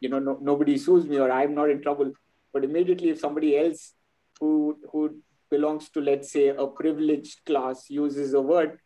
you 0.00 0.08
know, 0.08 0.18
no, 0.18 0.38
nobody 0.40 0.76
sues 0.76 1.06
me 1.06 1.18
or 1.18 1.30
I'm 1.30 1.54
not 1.54 1.70
in 1.70 1.82
trouble, 1.82 2.12
but 2.52 2.64
immediately, 2.64 3.10
if 3.10 3.20
somebody 3.20 3.56
else 3.56 3.94
who 4.40 4.78
who 4.92 5.22
belongs 5.50 5.88
to 5.90 6.00
let's 6.00 6.30
say 6.32 6.48
a 6.48 6.66
privileged 6.66 7.44
class 7.44 7.86
uses 7.90 8.34
a 8.34 8.40
word, 8.40 8.78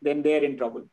then 0.00 0.22
they're 0.22 0.44
in 0.44 0.56
trouble. 0.56 0.88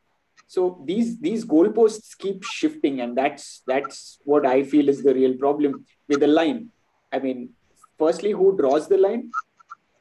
So 0.51 0.84
these 0.84 1.17
these 1.25 1.46
goalposts 1.46 2.17
keep 2.17 2.43
shifting, 2.43 3.00
and 3.00 3.17
that's 3.17 3.62
that's 3.65 4.20
what 4.25 4.46
I 4.46 4.63
feel 4.63 4.89
is 4.89 5.01
the 5.01 5.13
real 5.13 5.36
problem 5.38 5.86
with 6.10 6.20
the 6.20 6.27
line. 6.27 6.72
I 7.10 7.20
mean, 7.20 7.51
firstly, 7.98 8.31
who 8.31 8.58
draws 8.58 8.89
the 8.89 8.98
line, 8.98 9.31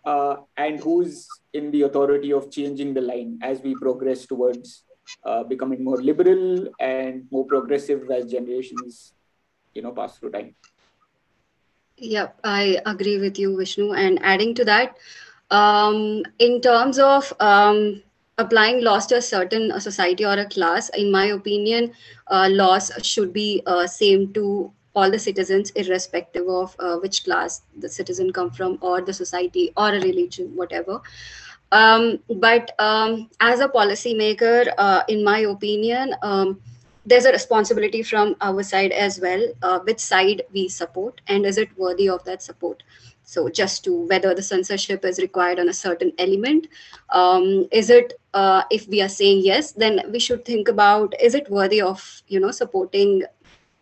uh, 0.04 0.38
and 0.56 0.80
who's 0.80 1.28
in 1.52 1.70
the 1.70 1.82
authority 1.82 2.32
of 2.32 2.50
changing 2.50 2.94
the 2.94 3.00
line 3.00 3.38
as 3.42 3.62
we 3.62 3.76
progress 3.76 4.26
towards 4.26 4.82
uh, 5.22 5.44
becoming 5.44 5.84
more 5.84 6.02
liberal 6.02 6.66
and 6.80 7.28
more 7.30 7.46
progressive 7.46 8.10
as 8.10 8.28
generations, 8.28 9.14
you 9.72 9.82
know, 9.82 9.92
pass 9.92 10.18
through 10.18 10.32
time. 10.32 10.56
Yep, 11.96 12.40
I 12.42 12.78
agree 12.86 13.18
with 13.18 13.38
you, 13.38 13.56
Vishnu. 13.56 13.92
And 13.92 14.18
adding 14.24 14.56
to 14.56 14.64
that, 14.64 14.96
um, 15.52 16.24
in 16.40 16.60
terms 16.60 16.98
of 16.98 17.32
um, 17.38 18.02
applying 18.40 18.82
laws 18.82 19.06
to 19.06 19.16
a 19.16 19.22
certain 19.22 19.78
society 19.80 20.24
or 20.24 20.34
a 20.34 20.46
class, 20.46 20.88
in 20.90 21.10
my 21.10 21.26
opinion, 21.26 21.92
uh, 22.28 22.48
laws 22.50 22.90
should 23.02 23.32
be 23.32 23.62
uh, 23.66 23.86
same 23.86 24.32
to 24.34 24.72
all 24.94 25.10
the 25.10 25.18
citizens, 25.18 25.70
irrespective 25.70 26.48
of 26.48 26.74
uh, 26.78 26.96
which 26.96 27.24
class 27.24 27.62
the 27.78 27.88
citizen 27.88 28.32
come 28.32 28.50
from, 28.50 28.78
or 28.80 29.00
the 29.00 29.12
society, 29.12 29.72
or 29.76 29.88
a 29.88 30.00
religion, 30.00 30.50
whatever. 30.56 31.00
Um, 31.72 32.18
but 32.28 32.72
um, 32.80 33.30
as 33.40 33.60
a 33.60 33.68
policymaker, 33.68 34.72
uh, 34.76 35.02
in 35.08 35.22
my 35.22 35.40
opinion, 35.40 36.14
um, 36.22 36.60
there's 37.06 37.24
a 37.24 37.32
responsibility 37.32 38.02
from 38.02 38.36
our 38.40 38.62
side 38.62 38.92
as 38.92 39.20
well 39.20 39.42
uh, 39.62 39.78
which 39.80 40.00
side 40.00 40.42
we 40.52 40.68
support 40.68 41.20
and 41.28 41.46
is 41.46 41.56
it 41.56 41.68
worthy 41.78 42.08
of 42.08 42.22
that 42.24 42.42
support 42.42 42.82
so 43.30 43.48
just 43.48 43.84
to 43.84 43.92
whether 44.10 44.34
the 44.34 44.42
censorship 44.42 45.04
is 45.04 45.18
required 45.24 45.60
on 45.60 45.68
a 45.68 45.78
certain 45.80 46.12
element 46.18 46.66
um, 47.10 47.66
is 47.70 47.90
it 47.90 48.14
uh, 48.34 48.62
if 48.70 48.88
we 48.88 49.00
are 49.00 49.08
saying 49.08 49.40
yes 49.44 49.72
then 49.72 50.00
we 50.12 50.18
should 50.18 50.44
think 50.44 50.68
about 50.68 51.14
is 51.20 51.34
it 51.34 51.50
worthy 51.50 51.80
of 51.80 52.22
you 52.26 52.40
know 52.40 52.50
supporting 52.50 53.22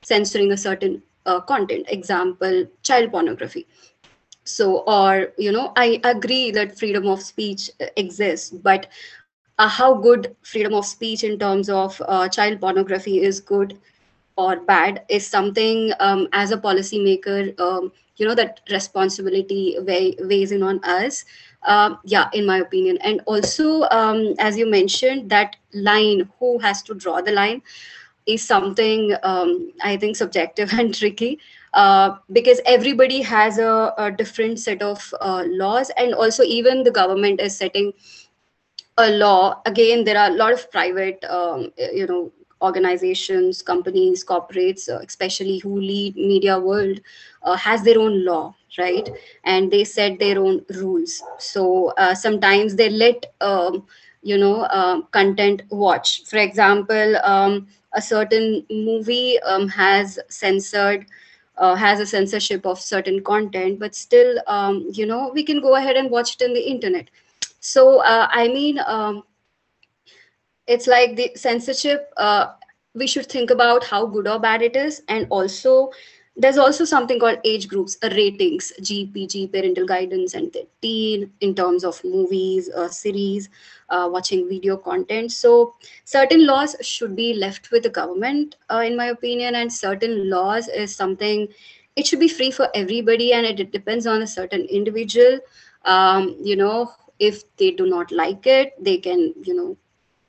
censoring 0.02 0.52
a 0.52 0.56
certain 0.56 1.02
uh, 1.26 1.40
content 1.40 1.86
example 1.88 2.64
child 2.82 3.10
pornography. 3.10 3.66
So 4.44 4.78
or 4.86 5.32
you 5.38 5.52
know 5.52 5.72
i 5.76 6.00
agree 6.04 6.50
that 6.52 6.78
freedom 6.78 7.06
of 7.06 7.22
speech 7.22 7.70
exists 7.96 8.50
but 8.68 8.86
uh, 9.58 9.68
how 9.68 9.94
good 9.94 10.34
freedom 10.42 10.74
of 10.74 10.86
speech 10.86 11.24
in 11.24 11.38
terms 11.38 11.68
of 11.68 12.00
uh, 12.06 12.28
child 12.28 12.60
pornography 12.60 13.20
is 13.22 13.40
good 13.40 13.78
or 14.38 14.60
bad 14.60 15.02
is 15.10 15.26
something 15.26 15.92
um, 16.00 16.28
as 16.32 16.52
a 16.52 16.58
policymaker 16.58 17.58
um, 17.60 17.92
you 18.16 18.26
know 18.26 18.34
that 18.34 18.60
responsibility 18.70 19.76
weigh, 19.80 20.16
weighs 20.20 20.52
in 20.52 20.62
on 20.62 20.80
us 20.84 21.24
um, 21.66 21.98
yeah 22.04 22.28
in 22.32 22.46
my 22.46 22.58
opinion. 22.58 22.98
And 23.02 23.20
also 23.26 23.82
um, 23.90 24.34
as 24.38 24.58
you 24.58 24.70
mentioned 24.70 25.30
that 25.30 25.56
line 25.74 26.30
who 26.40 26.58
has 26.60 26.82
to 26.84 26.94
draw 26.94 27.20
the 27.22 27.32
line 27.32 27.62
is 28.26 28.42
something 28.46 29.14
um, 29.22 29.72
i 29.82 29.96
think 29.96 30.16
subjective 30.16 30.72
and 30.78 30.94
tricky 30.94 31.38
uh, 31.74 32.10
because 32.32 32.60
everybody 32.66 33.22
has 33.22 33.58
a, 33.58 33.92
a 33.98 34.10
different 34.10 34.58
set 34.58 34.82
of 34.82 35.14
uh, 35.20 35.44
laws. 35.46 35.90
And 35.96 36.14
also 36.14 36.42
even 36.42 36.82
the 36.84 36.90
government 36.90 37.40
is 37.40 37.56
setting 37.56 37.92
a 38.98 39.10
law. 39.10 39.60
Again 39.66 40.04
there 40.04 40.18
are 40.18 40.30
a 40.30 40.34
lot 40.34 40.52
of 40.52 40.70
private 40.70 41.24
um, 41.28 41.72
you 41.92 42.06
know 42.06 42.32
organizations 42.62 43.62
companies 43.62 44.24
corporates 44.24 44.88
uh, 44.88 44.98
especially 45.06 45.58
who 45.58 45.80
lead 45.80 46.16
media 46.16 46.58
world 46.58 47.00
uh, 47.42 47.56
has 47.56 47.82
their 47.82 47.98
own 47.98 48.24
law 48.24 48.54
right? 48.78 49.08
And 49.44 49.70
they 49.72 49.82
set 49.84 50.18
their 50.20 50.38
own 50.38 50.64
rules. 50.76 51.22
So 51.38 51.92
uh, 51.98 52.14
sometimes 52.14 52.76
they 52.76 52.88
let 52.90 53.26
um, 53.40 53.86
you 54.22 54.36
know 54.38 54.62
uh, 54.62 55.00
content 55.12 55.62
watch. 55.70 56.22
For 56.24 56.36
example 56.38 57.16
um, 57.24 57.66
a 57.94 58.00
certain 58.02 58.64
movie 58.70 59.38
um, 59.42 59.68
has 59.68 60.18
censored 60.28 61.06
uh, 61.56 61.74
has 61.74 62.00
a 62.00 62.06
censorship 62.06 62.64
of 62.66 62.78
certain 62.80 63.22
content 63.22 63.78
but 63.78 63.94
still 63.94 64.38
um, 64.46 64.86
you 64.92 65.06
know 65.06 65.30
we 65.34 65.42
can 65.42 65.60
go 65.60 65.74
ahead 65.76 65.96
and 65.96 66.10
watch 66.10 66.34
it 66.36 66.44
in 66.44 66.54
the 66.54 66.60
internet. 66.68 67.08
So 67.60 68.00
uh, 68.02 68.28
I 68.30 68.48
mean, 68.48 68.78
um, 68.86 69.22
it's 70.68 70.86
like 70.86 71.16
the 71.16 71.32
censorship. 71.36 72.12
Uh, 72.18 72.48
we 72.94 73.08
should 73.08 73.26
think 73.26 73.50
about 73.50 73.84
how 73.86 74.06
good 74.06 74.28
or 74.28 74.38
bad 74.40 74.62
it 74.62 74.76
is, 74.76 75.02
and 75.08 75.26
also 75.30 75.90
there's 76.36 76.58
also 76.58 76.84
something 76.84 77.18
called 77.20 77.38
age 77.44 77.68
groups, 77.68 77.96
uh, 78.02 78.10
ratings, 78.14 78.72
GPG, 78.82 79.48
parental 79.48 79.86
guidance, 79.86 80.34
and 80.34 80.52
the 80.52 80.66
teen 80.82 81.32
in 81.40 81.54
terms 81.54 81.84
of 81.84 82.02
movies, 82.04 82.70
uh, 82.76 82.88
series, 82.88 83.48
uh, 83.90 84.08
watching 84.12 84.48
video 84.48 84.76
content. 84.76 85.32
So 85.32 85.74
certain 86.04 86.46
laws 86.46 86.76
should 86.82 87.16
be 87.16 87.34
left 87.34 87.70
with 87.72 87.82
the 87.84 87.90
government, 87.90 88.56
uh, 88.70 88.82
in 88.86 88.96
my 88.96 89.06
opinion, 89.06 89.54
and 89.56 89.72
certain 89.72 90.30
laws 90.30 90.68
is 90.68 90.94
something 90.94 91.48
it 91.96 92.06
should 92.06 92.20
be 92.20 92.28
free 92.28 92.50
for 92.50 92.68
everybody, 92.74 93.32
and 93.32 93.46
it, 93.46 93.60
it 93.60 93.72
depends 93.72 94.06
on 94.06 94.22
a 94.22 94.26
certain 94.26 94.62
individual. 94.66 95.40
Um, 95.84 96.36
you 96.42 96.56
know 96.56 96.90
if 97.18 97.42
they 97.56 97.70
do 97.72 97.86
not 97.86 98.10
like 98.12 98.46
it 98.46 98.72
they 98.82 98.98
can 98.98 99.34
you 99.42 99.54
know 99.54 99.76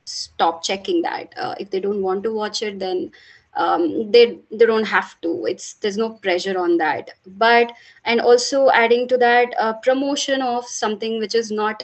stop 0.09 0.63
checking 0.63 1.01
that. 1.03 1.33
Uh, 1.37 1.55
if 1.59 1.69
they 1.69 1.79
don't 1.79 2.01
want 2.01 2.23
to 2.23 2.33
watch 2.33 2.61
it 2.61 2.79
then 2.79 3.11
um, 3.55 4.11
they 4.11 4.39
they 4.51 4.65
don't 4.65 4.85
have 4.85 5.19
to. 5.21 5.45
It's 5.45 5.73
there's 5.75 5.97
no 5.97 6.11
pressure 6.11 6.57
on 6.57 6.77
that. 6.77 7.09
But 7.25 7.71
and 8.05 8.21
also 8.21 8.69
adding 8.69 9.07
to 9.09 9.17
that 9.17 9.53
uh, 9.59 9.73
promotion 9.73 10.41
of 10.41 10.65
something 10.65 11.19
which 11.19 11.35
is 11.35 11.51
not 11.51 11.83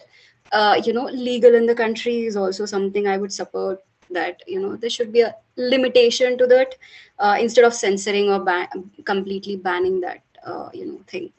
uh, 0.51 0.81
you 0.85 0.93
know 0.93 1.05
legal 1.05 1.55
in 1.55 1.65
the 1.65 1.75
country 1.75 2.25
is 2.25 2.35
also 2.35 2.65
something 2.65 3.07
i 3.07 3.17
would 3.17 3.33
support 3.33 3.81
that 4.09 4.41
you 4.47 4.61
know 4.61 4.75
there 4.75 4.89
should 4.89 5.11
be 5.11 5.21
a 5.21 5.35
limitation 5.57 6.37
to 6.37 6.47
that 6.47 6.75
uh, 7.19 7.37
instead 7.39 7.65
of 7.65 7.73
censoring 7.73 8.29
or 8.29 8.39
ban- 8.43 8.91
completely 9.03 9.55
banning 9.55 9.99
that 10.01 10.21
uh, 10.45 10.69
you 10.73 10.85
know 10.85 10.99
thing. 11.07 11.31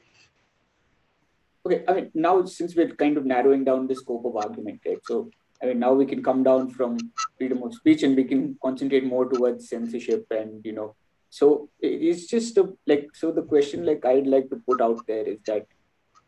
Okay 1.65 1.83
i 1.87 1.93
mean 1.93 2.11
now 2.13 2.43
since 2.45 2.75
we're 2.75 2.93
kind 2.95 3.17
of 3.17 3.25
narrowing 3.25 3.63
down 3.63 3.87
the 3.87 3.95
scope 3.95 4.25
of 4.25 4.35
argument 4.35 4.81
right? 4.85 4.99
So 5.03 5.29
i 5.61 5.65
mean 5.65 5.79
now 5.79 5.93
we 5.93 6.05
can 6.05 6.23
come 6.23 6.43
down 6.43 6.69
from 6.69 6.97
freedom 7.37 7.63
of 7.63 7.73
speech 7.73 8.03
and 8.03 8.15
we 8.15 8.23
can 8.23 8.57
concentrate 8.61 9.05
more 9.05 9.27
towards 9.29 9.69
censorship 9.69 10.25
and 10.31 10.65
you 10.65 10.73
know 10.73 10.95
so 11.29 11.69
it's 11.79 12.25
just 12.27 12.57
a, 12.57 12.73
like 12.85 13.09
so 13.13 13.31
the 13.31 13.41
question 13.41 13.85
like 13.85 14.05
i'd 14.05 14.27
like 14.27 14.49
to 14.49 14.61
put 14.67 14.81
out 14.81 14.99
there 15.07 15.23
is 15.23 15.39
that 15.45 15.65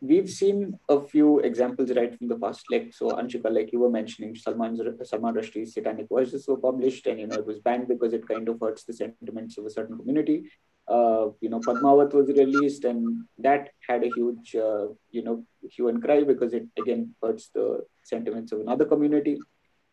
we've 0.02 0.30
seen 0.30 0.78
a 0.88 1.02
few 1.02 1.40
examples 1.40 1.92
right 1.92 2.18
from 2.18 2.28
the 2.28 2.36
past, 2.36 2.66
like 2.72 2.94
so 2.94 3.12
Anshika, 3.12 3.52
like 3.54 3.72
you 3.72 3.80
were 3.80 3.90
mentioning, 3.90 4.36
Salman 4.36 4.78
Salman 5.04 5.36
Rushdie's 5.36 5.74
Satanic 5.74 6.08
Verses 6.12 6.48
were 6.48 6.58
published, 6.58 7.08
and 7.08 7.20
you 7.20 7.28
know 7.28 7.36
it 7.36 7.46
was 7.46 7.60
banned 7.60 7.88
because 7.88 8.14
it 8.14 8.28
kind 8.28 8.48
of 8.48 8.60
hurts 8.62 8.84
the 8.84 8.94
sentiments 8.94 9.58
of 9.58 9.66
a 9.66 9.70
certain 9.70 9.98
community. 9.98 10.50
Uh, 10.90 11.30
you 11.40 11.50
know, 11.50 11.60
Padmavat 11.60 12.14
was 12.14 12.30
released, 12.30 12.84
and 12.84 13.26
that 13.38 13.70
had 13.88 14.04
a 14.04 14.12
huge, 14.16 14.56
uh, 14.56 14.88
you 15.12 15.24
know, 15.24 15.46
hue 15.72 15.88
and 15.88 16.02
cry 16.02 16.24
because 16.24 16.54
it 16.54 16.66
again 16.80 17.14
hurts 17.22 17.50
the 17.54 17.86
sentiments 18.04 18.52
of 18.52 18.62
another 18.62 18.86
community. 18.86 19.38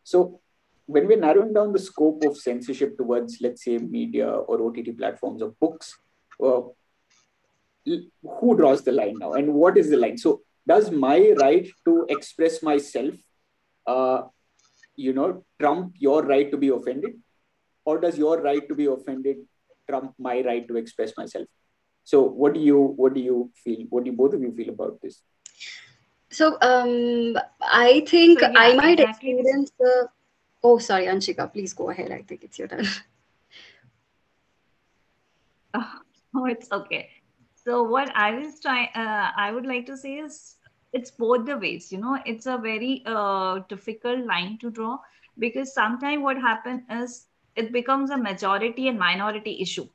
So 0.03 0.39
when 0.87 1.05
we're 1.07 1.19
narrowing 1.19 1.53
down 1.53 1.73
the 1.73 1.79
scope 1.79 2.23
of 2.25 2.37
censorship 2.37 2.97
towards, 2.97 3.37
let's 3.41 3.63
say, 3.63 3.77
media 3.77 4.27
or 4.27 4.61
OTT 4.61 4.97
platforms 4.97 5.41
or 5.41 5.53
books, 5.59 5.97
uh, 6.43 6.61
who 8.39 8.57
draws 8.57 8.83
the 8.83 8.91
line 8.91 9.17
now 9.17 9.33
and 9.33 9.53
what 9.53 9.77
is 9.77 9.89
the 9.89 9.97
line 9.97 10.17
so 10.17 10.41
does 10.67 10.91
my 10.91 11.33
right 11.39 11.67
to 11.85 12.05
express 12.09 12.61
myself 12.61 13.13
uh, 13.85 14.21
you 14.95 15.13
know 15.13 15.43
trump 15.59 15.93
your 15.97 16.23
right 16.23 16.51
to 16.51 16.57
be 16.57 16.69
offended 16.69 17.13
or 17.85 17.99
does 17.99 18.17
your 18.17 18.41
right 18.41 18.67
to 18.67 18.75
be 18.75 18.85
offended 18.85 19.37
trump 19.89 20.13
my 20.19 20.41
right 20.41 20.67
to 20.67 20.77
express 20.77 21.13
myself. 21.17 21.47
So 22.03 22.21
what 22.23 22.53
do 22.53 22.59
you 22.59 22.79
what 22.79 23.13
do 23.13 23.21
you 23.21 23.51
feel 23.63 23.85
what 23.89 24.03
do 24.03 24.11
you, 24.11 24.17
both 24.17 24.33
of 24.33 24.41
you 24.41 24.51
feel 24.53 24.69
about 24.69 24.99
this? 25.01 25.21
So 26.29 26.57
um 26.61 27.37
i 27.61 28.01
think 28.07 28.39
so, 28.39 28.47
yeah, 28.51 28.59
i 28.63 28.73
might 28.75 28.99
exactly. 28.99 29.31
experience 29.31 29.71
the 29.79 30.09
oh 30.63 30.77
sorry 30.77 31.05
anshika 31.05 31.51
please 31.51 31.73
go 31.73 31.89
ahead. 31.89 32.11
I 32.11 32.21
think 32.21 32.43
it's 32.43 32.59
your 32.59 32.67
turn. 32.67 32.85
Oh 36.35 36.45
it's 36.45 36.71
okay. 36.71 37.09
So 37.55 37.83
what 37.83 38.11
I 38.15 38.31
was 38.35 38.59
trying, 38.61 38.89
uh, 38.95 39.31
I 39.35 39.51
would 39.51 39.65
like 39.65 39.85
to 39.87 39.97
say 39.97 40.15
is 40.15 40.57
it's 40.93 41.11
both 41.11 41.45
the 41.45 41.57
ways. 41.57 41.91
You 41.91 41.99
know, 41.99 42.19
it's 42.25 42.45
a 42.45 42.57
very 42.57 43.03
uh, 43.05 43.59
difficult 43.69 44.25
line 44.25 44.57
to 44.61 44.69
draw 44.71 44.97
because 45.37 45.73
sometimes 45.73 46.21
what 46.23 46.37
happens 46.37 46.83
is 46.89 47.27
it 47.57 47.73
becomes 47.73 48.11
a 48.11 48.17
majority 48.17 48.87
and 48.87 48.99
minority 48.99 49.57
issue, 49.61 49.87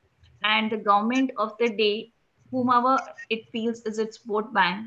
and 0.45 0.71
the 0.71 0.77
government 0.77 1.31
of 1.39 1.57
the 1.59 1.71
day, 1.71 2.13
whomever 2.51 2.99
it 3.31 3.49
feels 3.53 3.81
is 3.83 3.99
its 3.99 4.19
vote 4.19 4.53
bank, 4.53 4.87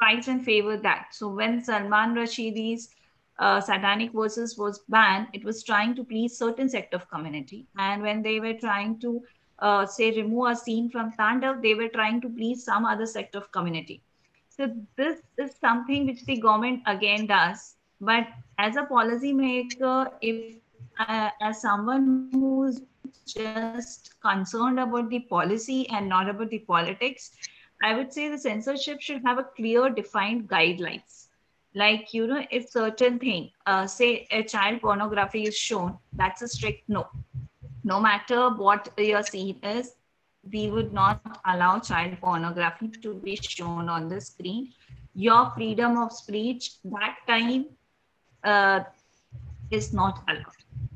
tries 0.00 0.28
and 0.28 0.44
favor 0.44 0.76
that. 0.76 1.08
So 1.12 1.28
when 1.28 1.64
Salman 1.64 2.14
Rushdie's 2.14 2.90
uh, 3.38 3.60
satanic 3.60 4.12
verses 4.12 4.56
was 4.58 4.80
banned, 4.88 5.28
it 5.32 5.44
was 5.44 5.62
trying 5.64 5.94
to 5.96 6.04
please 6.04 6.36
certain 6.38 6.68
sect 6.68 6.94
of 6.94 7.08
community, 7.08 7.66
and 7.78 8.02
when 8.02 8.22
they 8.22 8.38
were 8.40 8.54
trying 8.54 9.00
to 9.00 9.22
uh, 9.58 9.86
say 9.86 10.10
remove 10.12 10.50
a 10.52 10.56
scene 10.56 10.90
from 10.90 11.12
Tandav, 11.18 11.62
they 11.62 11.74
were 11.74 11.88
trying 11.88 12.20
to 12.20 12.28
please 12.28 12.64
some 12.64 12.84
other 12.84 13.06
sect 13.06 13.34
of 13.34 13.50
community. 13.52 14.02
So 14.48 14.68
this 14.96 15.20
is 15.38 15.54
something 15.60 16.06
which 16.06 16.24
the 16.26 16.38
government 16.38 16.82
again 16.86 17.26
does. 17.26 17.76
But 18.00 18.26
as 18.58 18.76
a 18.76 18.84
policy 18.84 19.32
maker, 19.32 20.10
if 20.20 20.56
uh, 21.00 21.30
as 21.50 21.70
someone 21.70 22.28
who's 22.30 22.80
just 23.32 24.20
concerned 24.20 24.78
about 24.80 25.08
the 25.10 25.20
policy 25.20 25.88
and 25.90 26.08
not 26.08 26.28
about 26.28 26.50
the 26.50 26.58
politics, 26.58 27.30
I 27.82 27.94
would 27.94 28.12
say 28.12 28.28
the 28.28 28.38
censorship 28.38 29.00
should 29.00 29.22
have 29.24 29.38
a 29.38 29.44
clear, 29.56 29.90
defined 29.90 30.48
guidelines. 30.48 31.28
Like 31.74 32.12
you 32.14 32.26
know, 32.26 32.44
if 32.50 32.68
certain 32.70 33.18
thing, 33.18 33.50
uh, 33.66 33.86
say 33.86 34.26
a 34.30 34.42
child 34.42 34.80
pornography 34.82 35.44
is 35.44 35.56
shown, 35.56 35.98
that's 36.12 36.42
a 36.42 36.48
strict 36.48 36.88
no 36.88 37.06
no 37.84 38.00
matter 38.00 38.50
what 38.50 38.88
your 38.98 39.22
scene 39.22 39.60
is, 39.62 39.96
we 40.52 40.70
would 40.70 40.92
not 40.92 41.36
allow 41.46 41.78
child 41.80 42.18
pornography 42.20 42.90
to 43.02 43.14
be 43.16 43.36
shown 43.36 43.88
on 43.88 44.08
the 44.08 44.20
screen. 44.20 44.72
Your 45.14 45.50
freedom 45.56 45.96
of 45.98 46.12
speech 46.12 46.72
that 46.84 47.16
time 47.26 47.66
uh, 48.44 48.80
is 49.70 49.92
not 49.92 50.22
allowed. 50.28 50.89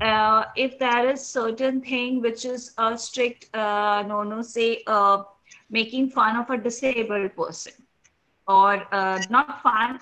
Uh, 0.00 0.44
if 0.56 0.78
there 0.78 1.10
is 1.10 1.26
certain 1.26 1.80
thing 1.80 2.20
which 2.20 2.44
is 2.44 2.72
a 2.78 2.96
strict 2.96 3.48
uh, 3.54 4.02
no 4.06 4.22
no 4.22 4.42
say 4.42 4.82
uh, 4.86 5.22
making 5.70 6.08
fun 6.10 6.36
of 6.36 6.48
a 6.50 6.56
disabled 6.56 7.34
person 7.36 7.72
or 8.46 8.86
uh, 8.94 9.18
not 9.28 9.60
fun 9.62 10.00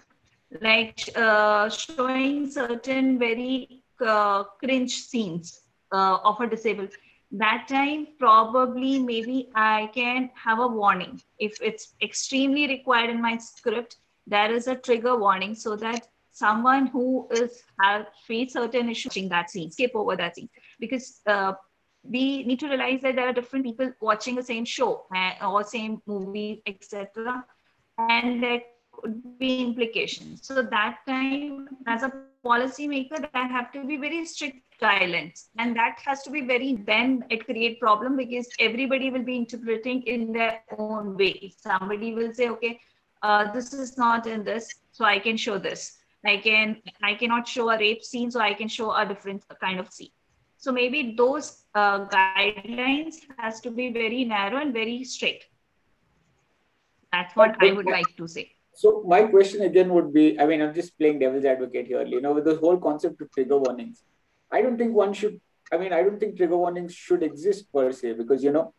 like 0.61 1.09
uh, 1.16 1.68
showing 1.70 2.48
certain 2.50 3.18
very 3.18 3.82
uh, 4.04 4.44
cringe 4.61 4.92
scenes 4.94 5.61
of 5.92 6.40
a 6.40 6.46
disabled 6.46 6.90
that 7.30 7.66
time 7.68 8.06
probably 8.18 8.98
maybe 8.98 9.48
i 9.54 9.88
can 9.94 10.30
have 10.35 10.59
a 10.59 10.66
warning. 10.66 11.20
If 11.38 11.59
it's 11.62 11.94
extremely 12.02 12.68
required 12.68 13.11
in 13.11 13.22
my 13.22 13.37
script 13.38 13.96
there 14.26 14.52
is 14.52 14.66
a 14.66 14.76
trigger 14.76 15.16
warning 15.16 15.54
so 15.54 15.76
that 15.76 16.06
someone 16.37 16.87
who 16.88 17.27
is 17.31 17.62
have 17.81 18.07
faced 18.27 18.53
certain 18.53 18.90
issues 18.90 19.16
in 19.16 19.29
that 19.29 19.51
scene 19.51 19.70
skip 19.70 19.92
over 19.94 20.16
that 20.16 20.37
scene. 20.37 20.51
Because 20.79 21.20
uh, 21.27 21.55
we 22.03 22.44
need 22.44 22.61
to 22.61 22.68
realize 22.68 23.01
that 23.03 23.16
there 23.16 23.29
are 23.29 23.33
different 23.33 23.64
people 23.64 23.92
watching 24.01 24.35
the 24.37 24.42
same 24.42 24.64
show 24.64 25.07
uh, 25.14 25.49
or 25.51 25.64
same 25.64 26.01
movie 26.07 26.62
etc 26.66 27.44
and 27.99 28.42
there 28.42 28.61
could 28.92 29.38
be 29.38 29.62
implications. 29.62 30.46
So 30.46 30.62
that 30.62 30.99
time 31.07 31.68
as 31.87 32.03
a 32.03 32.12
policymaker 32.44 33.29
I 33.35 33.46
have 33.46 33.72
to 33.72 33.85
be 33.85 33.96
very 33.96 34.25
strict 34.27 34.59
guidelines 34.81 35.46
and 35.59 35.75
that 35.77 35.99
has 36.05 36.22
to 36.25 36.31
be 36.31 36.42
very 36.42 36.77
then 36.87 37.25
it 37.31 37.46
create 37.46 37.81
problem 37.81 38.16
because 38.16 38.49
everybody 38.61 39.11
will 39.11 39.25
be 39.25 39.37
interpreting 39.37 40.03
in 40.03 40.33
their 40.33 40.61
own 40.79 41.16
way. 41.16 41.55
Somebody 41.57 42.14
will 42.14 42.33
say 42.35 42.51
okay 42.51 42.79
uh, 43.22 43.51
this 43.53 43.72
is 43.72 43.96
not 43.96 44.27
in 44.27 44.44
this 44.44 44.75
so 44.92 45.05
i 45.05 45.18
can 45.18 45.37
show 45.37 45.59
this 45.59 45.99
i 46.28 46.36
can 46.36 46.76
i 47.02 47.14
cannot 47.14 47.46
show 47.48 47.70
a 47.70 47.78
rape 47.78 48.04
scene 48.04 48.30
so 48.30 48.40
i 48.40 48.52
can 48.54 48.68
show 48.68 48.92
a 48.92 49.06
different 49.06 49.44
kind 49.60 49.80
of 49.80 49.92
scene 49.92 50.10
so 50.58 50.72
maybe 50.72 51.14
those 51.16 51.64
uh, 51.74 52.06
guidelines 52.06 53.16
has 53.38 53.60
to 53.60 53.70
be 53.70 53.92
very 53.92 54.24
narrow 54.24 54.58
and 54.58 54.72
very 54.72 55.04
strict 55.04 55.46
that's 57.12 57.34
what 57.36 57.56
i 57.60 57.72
would 57.72 57.86
like 57.86 58.16
to 58.16 58.26
say 58.26 58.50
so 58.76 59.02
my 59.06 59.22
question 59.22 59.62
again 59.62 59.88
would 59.94 60.12
be, 60.12 60.38
I 60.38 60.44
mean, 60.44 60.60
I'm 60.60 60.74
just 60.74 60.98
playing 60.98 61.18
devil's 61.18 61.46
advocate 61.46 61.86
here. 61.86 62.02
You 62.02 62.20
know, 62.20 62.34
with 62.34 62.44
the 62.44 62.56
whole 62.56 62.76
concept 62.76 63.22
of 63.22 63.32
trigger 63.32 63.56
warnings, 63.56 64.02
I 64.52 64.60
don't 64.60 64.76
think 64.76 64.92
one 64.94 65.14
should. 65.14 65.40
I 65.72 65.78
mean, 65.78 65.94
I 65.94 66.02
don't 66.02 66.20
think 66.20 66.36
trigger 66.36 66.58
warnings 66.58 66.92
should 66.92 67.22
exist 67.22 67.72
per 67.72 67.90
se 67.90 68.12
because 68.12 68.44
you 68.44 68.52
know 68.52 68.74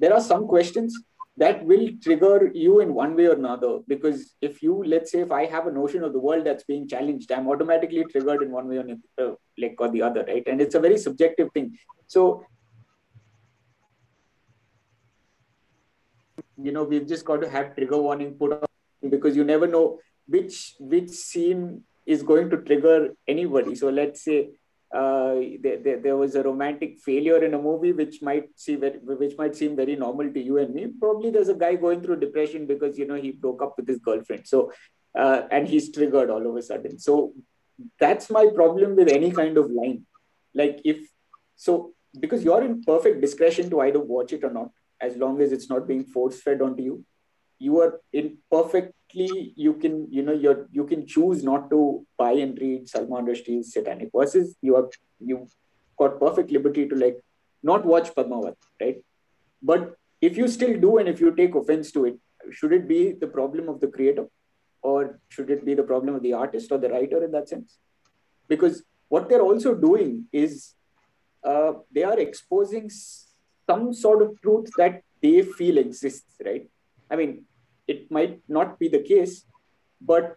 there 0.00 0.14
are 0.14 0.20
some 0.20 0.46
questions 0.48 0.98
that 1.36 1.64
will 1.64 1.88
trigger 2.02 2.50
you 2.54 2.80
in 2.80 2.94
one 2.94 3.16
way 3.16 3.26
or 3.26 3.32
another. 3.32 3.78
Because 3.88 4.34
if 4.40 4.62
you, 4.62 4.84
let's 4.84 5.10
say, 5.10 5.20
if 5.20 5.32
I 5.32 5.46
have 5.46 5.66
a 5.66 5.72
notion 5.72 6.04
of 6.04 6.12
the 6.12 6.20
world 6.20 6.46
that's 6.46 6.64
being 6.64 6.86
challenged, 6.86 7.32
I'm 7.32 7.48
automatically 7.48 8.04
triggered 8.10 8.42
in 8.42 8.52
one 8.52 8.68
way 8.68 8.76
or 8.76 8.86
uh, 9.20 9.34
like 9.58 9.74
or 9.78 9.90
the 9.90 10.02
other, 10.02 10.24
right? 10.26 10.46
And 10.46 10.60
it's 10.60 10.76
a 10.76 10.80
very 10.80 10.96
subjective 10.96 11.48
thing. 11.52 11.76
So 12.06 12.44
you 16.62 16.72
know, 16.72 16.84
we've 16.84 17.06
just 17.06 17.24
got 17.24 17.40
to 17.40 17.50
have 17.50 17.74
trigger 17.74 17.98
warning 17.98 18.34
put 18.34 18.52
on 18.52 19.10
because 19.10 19.36
you 19.36 19.44
never 19.44 19.66
know 19.66 19.98
which 20.26 20.74
which 20.78 21.10
scene 21.10 21.82
is 22.06 22.22
going 22.22 22.50
to 22.50 22.58
trigger 22.58 23.14
anybody. 23.26 23.74
So 23.74 23.88
let's 23.88 24.24
say 24.24 24.50
uh, 24.94 25.34
there, 25.60 25.78
there, 25.78 25.98
there, 25.98 26.16
was 26.16 26.36
a 26.36 26.42
romantic 26.42 26.98
failure 26.98 27.44
in 27.44 27.54
a 27.54 27.60
movie 27.60 27.92
which 27.92 28.22
might 28.22 28.48
see 28.54 28.76
very, 28.76 28.98
which 28.98 29.36
might 29.36 29.56
seem 29.56 29.74
very 29.74 29.96
normal 29.96 30.32
to 30.32 30.40
you 30.40 30.58
and 30.58 30.72
me. 30.72 30.86
Probably 31.00 31.30
there's 31.30 31.48
a 31.48 31.54
guy 31.54 31.74
going 31.74 32.00
through 32.00 32.20
depression 32.20 32.66
because 32.66 32.96
you 32.96 33.06
know 33.06 33.16
he 33.16 33.32
broke 33.32 33.60
up 33.60 33.74
with 33.76 33.88
his 33.88 33.98
girlfriend. 33.98 34.46
So 34.46 34.72
uh, 35.18 35.42
and 35.50 35.66
he's 35.66 35.92
triggered 35.92 36.30
all 36.30 36.46
of 36.46 36.56
a 36.56 36.62
sudden. 36.62 36.98
So 36.98 37.32
that's 37.98 38.30
my 38.30 38.46
problem 38.54 38.94
with 38.94 39.08
any 39.08 39.32
kind 39.32 39.58
of 39.58 39.70
line. 39.70 40.06
Like 40.54 40.80
if 40.84 40.98
so, 41.56 41.92
because 42.20 42.44
you're 42.44 42.64
in 42.64 42.82
perfect 42.84 43.20
discretion 43.20 43.70
to 43.70 43.80
either 43.80 44.00
watch 44.00 44.32
it 44.32 44.44
or 44.44 44.50
not, 44.50 44.70
as 45.00 45.16
long 45.16 45.40
as 45.40 45.50
it's 45.50 45.68
not 45.68 45.88
being 45.88 46.04
force 46.04 46.40
fed 46.40 46.62
onto 46.62 46.82
you 46.82 47.04
you 47.58 47.80
are 47.80 48.00
in 48.12 48.38
perfectly 48.50 49.52
you 49.56 49.74
can 49.74 50.08
you 50.10 50.22
know 50.22 50.32
you're 50.32 50.66
you 50.72 50.84
can 50.84 51.06
choose 51.06 51.44
not 51.44 51.70
to 51.70 52.06
buy 52.18 52.32
and 52.32 52.58
read 52.60 52.88
Salman 52.88 53.26
Rushdie's 53.26 53.72
Satanic 53.72 54.10
Verses. 54.14 54.56
You 54.60 54.76
are 54.76 54.88
you 55.20 55.46
got 55.98 56.18
perfect 56.20 56.50
liberty 56.50 56.88
to 56.88 56.94
like 56.94 57.18
not 57.62 57.84
watch 57.84 58.14
Padmavat 58.14 58.56
right? 58.80 58.96
But 59.62 59.94
if 60.20 60.36
you 60.36 60.48
still 60.48 60.78
do 60.80 60.98
and 60.98 61.08
if 61.08 61.20
you 61.20 61.34
take 61.34 61.54
offense 61.54 61.92
to 61.92 62.04
it 62.06 62.18
should 62.50 62.72
it 62.72 62.86
be 62.88 63.12
the 63.12 63.26
problem 63.26 63.68
of 63.68 63.80
the 63.80 63.88
creator? 63.88 64.26
Or 64.82 65.18
should 65.28 65.50
it 65.50 65.64
be 65.64 65.74
the 65.74 65.82
problem 65.82 66.14
of 66.14 66.22
the 66.22 66.34
artist 66.34 66.70
or 66.70 66.78
the 66.78 66.90
writer 66.90 67.24
in 67.24 67.32
that 67.32 67.48
sense? 67.48 67.78
Because 68.48 68.82
what 69.08 69.28
they're 69.28 69.40
also 69.40 69.74
doing 69.74 70.26
is 70.32 70.74
uh, 71.42 71.72
they 71.90 72.02
are 72.02 72.18
exposing 72.18 72.90
some 73.68 73.94
sort 73.94 74.22
of 74.22 74.40
truth 74.42 74.68
that 74.76 75.02
they 75.22 75.42
feel 75.42 75.78
exists 75.78 76.34
right 76.44 76.68
I 77.10 77.16
mean, 77.16 77.44
it 77.86 78.10
might 78.10 78.40
not 78.48 78.78
be 78.78 78.88
the 78.88 79.02
case, 79.02 79.44
but 80.00 80.36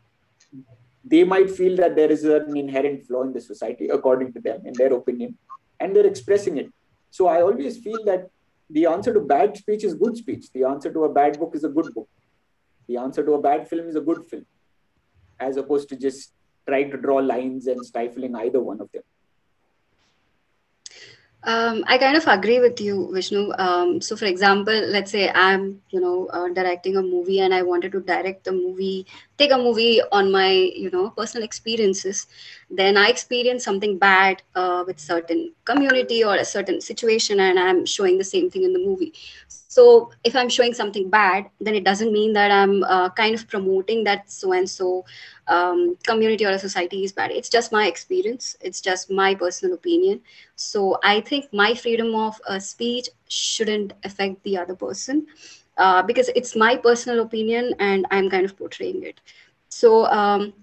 they 1.03 1.23
might 1.23 1.49
feel 1.49 1.75
that 1.77 1.95
there 1.95 2.11
is 2.11 2.23
an 2.23 2.55
inherent 2.57 3.05
flaw 3.05 3.23
in 3.23 3.33
the 3.33 3.41
society, 3.41 3.87
according 3.87 4.33
to 4.33 4.41
them, 4.41 4.65
in 4.65 4.73
their 4.73 4.93
opinion, 4.93 5.37
and 5.79 5.95
they're 5.95 6.05
expressing 6.05 6.57
it. 6.57 6.67
So 7.09 7.27
I 7.27 7.41
always 7.41 7.77
feel 7.77 8.03
that 8.05 8.29
the 8.69 8.85
answer 8.85 9.13
to 9.13 9.21
bad 9.21 9.55
speech 9.55 9.83
is 9.85 9.93
good 9.93 10.17
speech. 10.17 10.51
The 10.53 10.65
answer 10.65 10.91
to 10.91 11.05
a 11.05 11.13
bad 11.13 11.39
book 11.39 11.53
is 11.55 11.63
a 11.63 11.69
good 11.69 11.93
book. 11.93 12.09
The 12.87 12.97
answer 12.97 13.23
to 13.25 13.33
a 13.33 13.41
bad 13.41 13.69
film 13.69 13.87
is 13.87 13.95
a 13.95 14.01
good 14.01 14.25
film, 14.25 14.45
as 15.39 15.55
opposed 15.57 15.87
to 15.89 15.95
just 15.95 16.33
trying 16.67 16.91
to 16.91 16.97
draw 16.97 17.17
lines 17.17 17.67
and 17.67 17.85
stifling 17.85 18.35
either 18.35 18.61
one 18.61 18.81
of 18.81 18.91
them. 18.91 19.03
Um, 21.47 21.85
I 21.87 21.97
kind 21.97 22.17
of 22.17 22.27
agree 22.27 22.59
with 22.59 22.81
you, 22.81 23.09
Vishnu. 23.13 23.53
Um, 23.57 24.01
so, 24.01 24.17
for 24.17 24.25
example, 24.25 24.73
let's 24.73 25.11
say 25.11 25.29
I'm, 25.33 25.81
you 25.89 26.01
know, 26.01 26.27
uh, 26.33 26.49
directing 26.49 26.97
a 26.97 27.01
movie 27.01 27.39
and 27.39 27.53
I 27.53 27.63
wanted 27.63 27.93
to 27.93 28.01
direct 28.01 28.43
the 28.43 28.51
movie, 28.51 29.07
take 29.37 29.53
a 29.53 29.57
movie 29.57 30.01
on 30.11 30.29
my, 30.29 30.49
you 30.51 30.89
know, 30.91 31.09
personal 31.11 31.45
experiences. 31.45 32.27
Then 32.69 32.97
I 32.97 33.09
experience 33.09 33.63
something 33.63 33.97
bad 33.97 34.41
uh, 34.55 34.83
with 34.85 34.99
certain 34.99 35.53
community 35.65 36.23
or 36.23 36.35
a 36.35 36.45
certain 36.45 36.81
situation, 36.81 37.39
and 37.39 37.59
I'm 37.59 37.85
showing 37.85 38.17
the 38.17 38.23
same 38.23 38.49
thing 38.49 38.63
in 38.63 38.73
the 38.73 38.79
movie. 38.79 39.13
So, 39.47 39.97
if 40.09 40.21
I'm 40.35 40.49
showing 40.49 40.59
something 40.59 41.09
bad, 41.09 41.35
then 41.47 41.63
it 41.75 41.83
doesn't 41.83 42.11
mean 42.11 42.33
that 42.33 42.51
I'm 42.51 42.83
uh, 42.83 43.09
kind 43.09 43.33
of 43.33 43.47
promoting 43.47 44.03
that 44.03 44.29
so 44.29 44.51
and 44.51 44.69
so 44.69 45.05
community 46.05 46.45
or 46.45 46.49
a 46.51 46.59
society 46.59 47.03
is 47.03 47.11
bad. 47.11 47.31
It's 47.31 47.49
just 47.49 47.71
my 47.71 47.87
experience. 47.87 48.55
It's 48.61 48.81
just 48.81 49.11
my 49.11 49.35
personal 49.35 49.75
opinion. 49.75 50.21
So 50.55 50.97
I 51.03 51.21
think 51.21 51.45
my 51.53 51.73
freedom 51.73 52.15
of 52.15 52.39
uh, 52.47 52.59
speech 52.59 53.09
shouldn't 53.27 53.93
affect 54.03 54.43
the 54.43 54.57
other 54.57 54.75
person 54.75 55.25
uh, 55.77 56.01
because 56.03 56.29
it's 56.35 56.55
my 56.55 56.75
personal 56.75 57.21
opinion 57.21 57.73
and 57.79 58.05
I'm 58.11 58.29
kind 58.29 58.45
of 58.45 58.57
portraying 58.57 59.03
it. 59.03 59.21
So 59.69 60.05
um, 60.07 60.53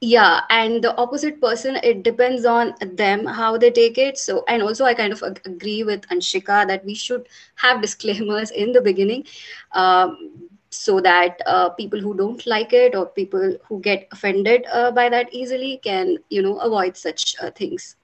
yeah, 0.00 0.40
and 0.50 0.82
the 0.82 0.96
opposite 0.96 1.40
person, 1.40 1.76
it 1.82 2.02
depends 2.02 2.44
on 2.44 2.74
them 2.80 3.26
how 3.26 3.56
they 3.56 3.70
take 3.70 3.98
it. 3.98 4.18
So 4.18 4.44
and 4.48 4.62
also 4.62 4.84
I 4.84 4.94
kind 4.94 5.12
of 5.12 5.22
agree 5.22 5.82
with 5.84 6.08
Anshika 6.08 6.66
that 6.68 6.84
we 6.84 6.94
should 6.94 7.28
have 7.56 7.80
disclaimers 7.82 8.50
in 8.50 8.72
the 8.72 8.80
beginning. 8.80 9.24
Um, 9.72 10.48
so 10.70 11.00
that 11.00 11.40
uh, 11.46 11.68
people 11.70 12.00
who 12.00 12.16
don't 12.16 12.46
like 12.46 12.72
it 12.72 12.94
or 12.94 13.06
people 13.06 13.56
who 13.68 13.80
get 13.80 14.08
offended 14.12 14.64
uh, 14.72 14.90
by 14.92 15.08
that 15.08 15.32
easily 15.32 15.80
can 15.82 16.16
you 16.28 16.42
know 16.42 16.58
avoid 16.58 16.96
such 16.96 17.34
uh, 17.42 17.50
things 17.50 17.96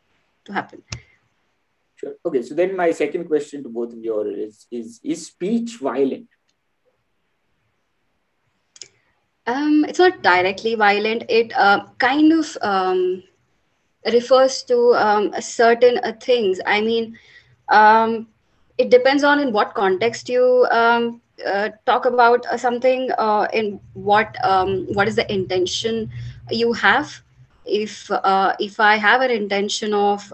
to 0.45 0.53
happen 0.53 0.83
sure 1.97 2.15
okay 2.25 2.43
so 2.43 2.55
then 2.55 2.77
my 2.77 2.91
second 2.91 3.25
question 3.27 3.63
to 3.63 3.69
both 3.69 3.93
of 3.93 3.99
you 3.99 4.21
is 4.47 4.67
is 4.71 5.01
is 5.03 5.27
speech 5.27 5.79
violent 5.81 6.29
um 9.47 9.85
it's 9.89 9.99
not 9.99 10.23
directly 10.23 10.75
violent. 10.75 11.25
It 11.29 11.53
uh, 11.57 11.87
kind 11.99 12.33
of 12.33 12.57
um, 12.63 13.23
refers 14.13 14.63
to 14.65 14.95
um, 14.95 15.33
certain 15.41 15.99
uh, 16.03 16.13
things. 16.21 16.61
I 16.67 16.81
mean 16.81 17.17
um, 17.69 18.29
it 18.79 18.91
depends 18.91 19.25
on 19.25 19.41
in 19.41 19.53
what 19.53 19.75
context 19.75 20.29
you 20.29 20.67
um, 20.71 21.21
uh, 21.47 21.71
talk 21.87 22.07
about 22.07 22.45
uh, 22.47 22.57
something 22.57 23.11
uh, 23.19 23.47
in 23.53 23.81
what 23.95 24.35
um, 24.45 24.87
what 24.93 25.09
is 25.09 25.17
the 25.17 25.31
intention 25.33 26.11
you 26.51 26.73
have. 26.73 27.23
If 27.65 28.11
uh, 28.11 28.55
if 28.61 28.81
i 28.81 28.97
have 28.97 29.21
an 29.23 29.31
intention 29.31 29.93
of 29.95 30.33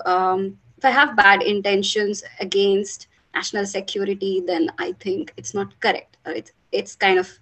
if 0.79 0.85
i 0.85 0.91
have 0.91 1.17
bad 1.17 1.43
intentions 1.43 2.23
against 2.41 3.07
national 3.35 3.67
security 3.67 4.43
then 4.47 4.71
i 4.79 4.93
think 5.01 5.33
it's 5.37 5.55
not 5.55 5.79
correct. 5.81 6.17
It's 6.27 6.53
it's 6.73 6.95
kind 6.97 7.19
of 7.19 7.39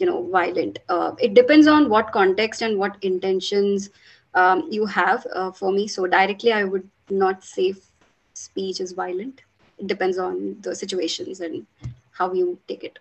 you 0.00 0.06
know 0.06 0.22
violent 0.30 0.78
uh, 0.88 1.12
it 1.18 1.34
depends 1.34 1.66
on 1.66 1.88
what 1.90 2.12
context 2.12 2.62
and 2.62 2.78
what 2.78 2.96
intentions 3.02 3.90
um, 4.34 4.64
you 4.70 4.86
have 4.86 5.26
uh, 5.34 5.50
for 5.52 5.72
me 5.72 5.86
so 5.88 6.06
directly 6.06 6.52
i 6.52 6.64
would 6.64 6.88
not 7.10 7.44
say 7.44 7.74
speech 8.34 8.80
is 8.80 8.92
violent 8.92 9.42
it 9.78 9.86
depends 9.86 10.18
on 10.18 10.56
the 10.62 10.74
situations 10.74 11.40
and 11.40 11.66
how 12.18 12.32
you 12.32 12.58
take 12.68 12.84
it. 12.84 12.98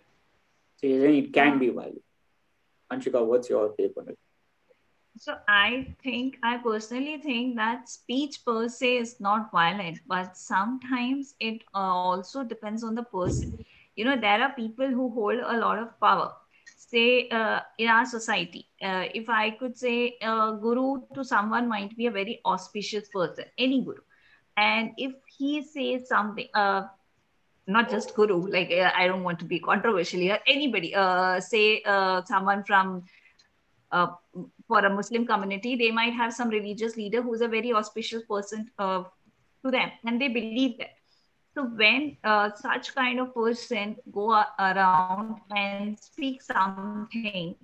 So 0.77 0.87
it 0.87 1.33
can 1.33 1.59
be 1.59 1.69
violent. 1.69 2.01
Anshika, 2.91 3.25
what's 3.25 3.49
your 3.49 3.69
take 3.77 3.95
on 3.97 4.09
it? 4.09 4.17
So 5.17 5.35
I 5.47 5.95
think, 6.03 6.37
I 6.43 6.57
personally 6.57 7.17
think 7.21 7.55
that 7.57 7.89
speech 7.89 8.45
per 8.45 8.67
se 8.69 8.97
is 8.97 9.19
not 9.19 9.51
violent, 9.51 9.99
but 10.07 10.37
sometimes 10.37 11.35
it 11.39 11.63
uh, 11.75 11.77
also 11.77 12.43
depends 12.43 12.83
on 12.83 12.95
the 12.95 13.03
person. 13.03 13.53
You 13.95 14.05
know, 14.05 14.17
there 14.17 14.41
are 14.41 14.53
people 14.53 14.87
who 14.87 15.09
hold 15.09 15.39
a 15.39 15.57
lot 15.57 15.79
of 15.79 15.99
power. 15.99 16.33
Say 16.89 17.29
uh, 17.29 17.59
in 17.77 17.87
our 17.87 18.05
society, 18.05 18.67
uh, 18.81 19.05
if 19.13 19.29
I 19.29 19.51
could 19.51 19.77
say, 19.77 20.15
uh, 20.23 20.51
guru 20.53 21.01
to 21.13 21.23
someone 21.23 21.69
might 21.69 21.95
be 21.95 22.07
a 22.07 22.11
very 22.11 22.39
auspicious 22.45 23.09
person, 23.09 23.45
any 23.57 23.83
guru. 23.83 24.01
And 24.57 24.91
if 24.97 25.13
he 25.37 25.61
says 25.61 26.07
something, 26.07 26.47
uh, 26.55 26.87
not 27.67 27.89
just 27.89 28.15
guru 28.15 28.37
like 28.53 28.71
uh, 28.71 28.91
i 28.95 29.07
don't 29.07 29.23
want 29.23 29.39
to 29.39 29.45
be 29.45 29.59
controversial 29.59 30.19
here 30.19 30.39
anybody 30.47 30.93
uh, 30.95 31.39
say 31.39 31.81
uh, 31.85 32.21
someone 32.25 32.63
from 32.69 33.03
for 34.67 34.79
a 34.85 34.89
muslim 34.95 35.25
community 35.31 35.75
they 35.75 35.91
might 35.91 36.13
have 36.21 36.33
some 36.33 36.49
religious 36.49 36.97
leader 36.97 37.21
who's 37.21 37.41
a 37.41 37.47
very 37.47 37.73
auspicious 37.81 38.23
person 38.31 38.65
to 38.79 39.71
them 39.77 39.91
and 40.05 40.21
they 40.21 40.29
believe 40.39 40.77
that 40.79 40.98
so 41.53 41.63
when 41.65 42.17
uh, 42.23 42.49
such 42.55 42.93
kind 42.95 43.19
of 43.19 43.33
person 43.33 43.95
go 44.11 44.43
around 44.59 45.41
and 45.55 45.99
speak 45.99 46.41
something 46.41 47.55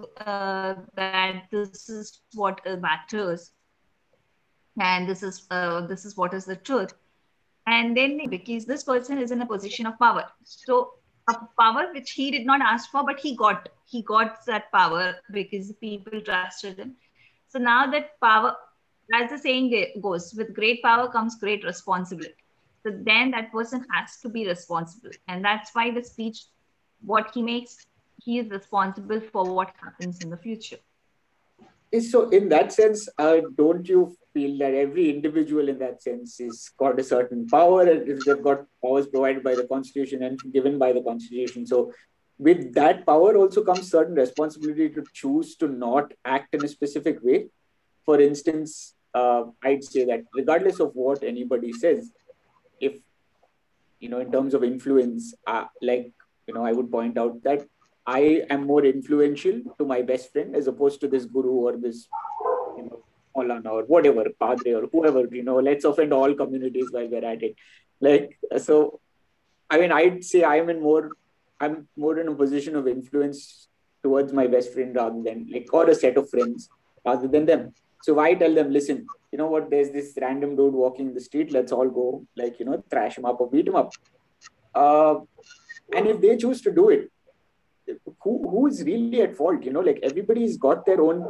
that 0.96 1.44
this 1.52 1.89
is 1.89 2.22
what 2.34 2.62
matters 2.82 3.52
and 4.80 5.08
this 5.08 5.24
is 5.24 5.48
uh, 5.52 5.82
this 5.88 6.06
is 6.06 6.18
what 6.18 6.34
is 6.34 6.46
the 6.46 6.56
truth. 6.56 6.94
And 7.68 7.96
then 7.96 8.22
because 8.30 8.65
this 8.65 8.84
person 8.84 9.18
is 9.18 9.32
in 9.32 9.41
a 9.41 9.46
position 9.46 9.86
of 9.86 9.98
power. 10.00 10.26
So 10.44 10.94
a 11.28 11.36
power 11.60 11.91
which 11.94 12.12
he 12.12 12.32
did 12.32 12.46
not 12.46 12.62
ask 12.62 12.89
for 12.91 13.04
but 13.04 13.20
he 13.20 13.36
got 13.36 13.70
he 13.86 14.02
got 14.04 14.46
that 14.46 14.72
power 14.72 15.15
because 15.32 15.72
people 15.74 16.22
trusted 16.22 16.78
him 16.80 16.96
so 17.56 17.60
now 17.60 17.89
that 17.89 18.20
power 18.20 18.54
as 19.13 19.30
the 19.30 19.38
saying 19.38 19.74
goes 20.02 20.34
with 20.36 20.54
great 20.54 20.84
power 20.84 21.10
comes 21.10 21.36
great 21.36 21.63
responsibility. 21.63 22.36
So 22.84 22.91
then 22.94 23.32
that 23.32 23.52
person 23.54 23.86
has 23.94 24.18
to 24.24 24.30
be 24.30 24.46
responsible. 24.46 25.12
And 25.30 25.44
that's 25.44 25.70
why 25.74 25.91
the 25.91 26.04
speech 26.04 26.39
what 27.06 27.32
he 27.34 27.41
makes 27.41 27.78
he 28.22 28.39
is 28.39 28.50
responsible 28.50 29.22
for 29.32 29.46
what 29.46 29.72
happens 29.82 30.22
in 30.22 30.30
the 30.30 30.38
future. 30.38 30.80
So 32.12 32.30
in 32.30 32.50
that 32.50 32.74
sense 32.74 33.08
uh, 33.18 33.38
don't 33.56 33.88
you 33.88 34.18
feel 34.34 34.58
that 34.58 34.74
every 34.74 35.10
individual 35.10 35.70
in 35.70 35.80
that 35.80 36.02
sense 36.04 36.41
is 36.41 36.72
got 36.78 37.00
a 37.00 37.04
certain 37.04 37.48
power 37.48 37.84
and 37.84 38.22
they've 38.26 38.44
got 38.44 38.65
powers 38.84 39.08
provided 39.08 39.44
by 39.44 39.56
the 39.56 39.68
constitution 39.68 40.24
and 40.24 40.41
given 40.52 40.78
by 40.78 40.91
the 40.91 41.02
constitution? 41.02 41.65
So 41.65 41.94
with 42.38 42.74
that 42.74 43.06
power 43.06 43.36
also 43.38 43.63
comes 43.63 43.89
certain 43.89 44.15
responsibility 44.15 44.89
to 44.89 45.04
choose 45.13 45.56
to 45.56 45.67
not 45.67 46.13
act 46.26 46.54
in 46.54 46.63
a 46.63 46.67
specific 46.67 47.17
way 47.21 47.48
for 48.06 48.19
instance 48.19 48.95
uh, 49.13 49.43
i'd 49.63 49.84
say 49.84 50.06
that 50.06 50.24
regardless 50.34 50.80
of 50.80 50.91
what 50.93 51.24
anybody 51.24 51.71
says 51.71 52.12
if 52.80 53.00
you 54.00 54.10
know 54.10 54.19
in 54.19 54.32
terms 54.32 54.54
of 54.54 54.63
influence 54.63 55.34
uh, 55.48 55.65
like 55.82 56.12
you 56.48 56.54
know 56.54 56.65
i 56.65 56.71
would 56.71 56.91
point 56.91 57.17
out 57.17 57.41
that 57.43 57.65
I 58.06 58.43
am 58.50 58.67
more 58.67 58.86
influential 58.86 59.62
to 59.80 59.86
my 59.86 60.02
best 60.02 60.32
friend 60.32 60.56
as 60.56 60.67
opposed 60.67 61.02
to 61.02 61.08
this 61.08 61.26
guru 61.26 61.54
or 61.67 61.78
this, 61.78 62.08
you 62.78 62.84
know, 62.84 63.04
Maulana 63.36 63.71
or 63.71 63.84
whatever, 63.84 64.26
Padre 64.39 64.74
or 64.74 64.88
whoever, 64.91 65.26
you 65.32 65.43
know, 65.43 65.56
let's 65.56 65.86
offend 65.86 66.13
all 66.13 66.34
communities 66.36 66.91
while 66.91 67.08
we're 67.08 67.26
at 67.26 67.41
it. 67.41 67.56
Like, 68.00 68.38
so, 68.58 69.00
I 69.69 69.80
mean, 69.80 69.91
I'd 69.91 70.24
say 70.24 70.43
I'm 70.43 70.69
in 70.69 70.82
more, 70.82 71.10
I'm 71.60 71.88
more 71.96 72.20
in 72.20 72.28
a 72.28 72.36
position 72.36 72.76
of 72.76 72.88
influence 72.88 73.68
towards 74.04 74.34
my 74.34 74.48
best 74.48 74.74
friend 74.74 74.96
rather 74.96 75.22
than 75.22 75.48
like, 75.52 75.68
or 75.72 75.89
a 75.89 75.96
set 75.96 76.18
of 76.18 76.30
friends 76.30 76.70
rather 77.06 77.28
than 77.28 77.46
them. 77.46 77.74
So 78.04 78.20
I 78.20 78.34
tell 78.34 78.54
them, 78.54 78.72
listen, 78.72 79.08
you 79.32 79.38
know 79.38 79.48
what, 79.48 79.70
there's 79.70 79.89
this 79.89 80.13
random 80.22 80.56
dude 80.56 80.74
walking 80.74 81.13
the 81.13 81.22
street, 81.22 81.52
let's 81.52 81.72
all 81.72 81.89
go, 81.89 82.26
like, 82.36 82.60
you 82.60 82.65
know, 82.65 82.84
thrash 82.89 83.18
him 83.18 83.26
up 83.26 83.41
or 83.41 83.50
beat 83.50 83.68
him 83.68 83.76
up. 83.76 83.94
Uh, 84.74 85.15
and 85.96 86.08
if 86.08 86.22
they 86.22 86.38
choose 86.38 86.62
to 86.62 86.72
do 86.72 86.89
it, 86.89 87.10
who 88.22 88.50
who 88.50 88.68
is 88.68 88.84
really 88.84 89.22
at 89.22 89.36
fault 89.36 89.63
you 89.63 89.72
know? 89.72 89.82
Like 89.82 90.00
everybody's 90.04 90.58
got 90.58 90.86
their 90.86 91.02
own 91.02 91.28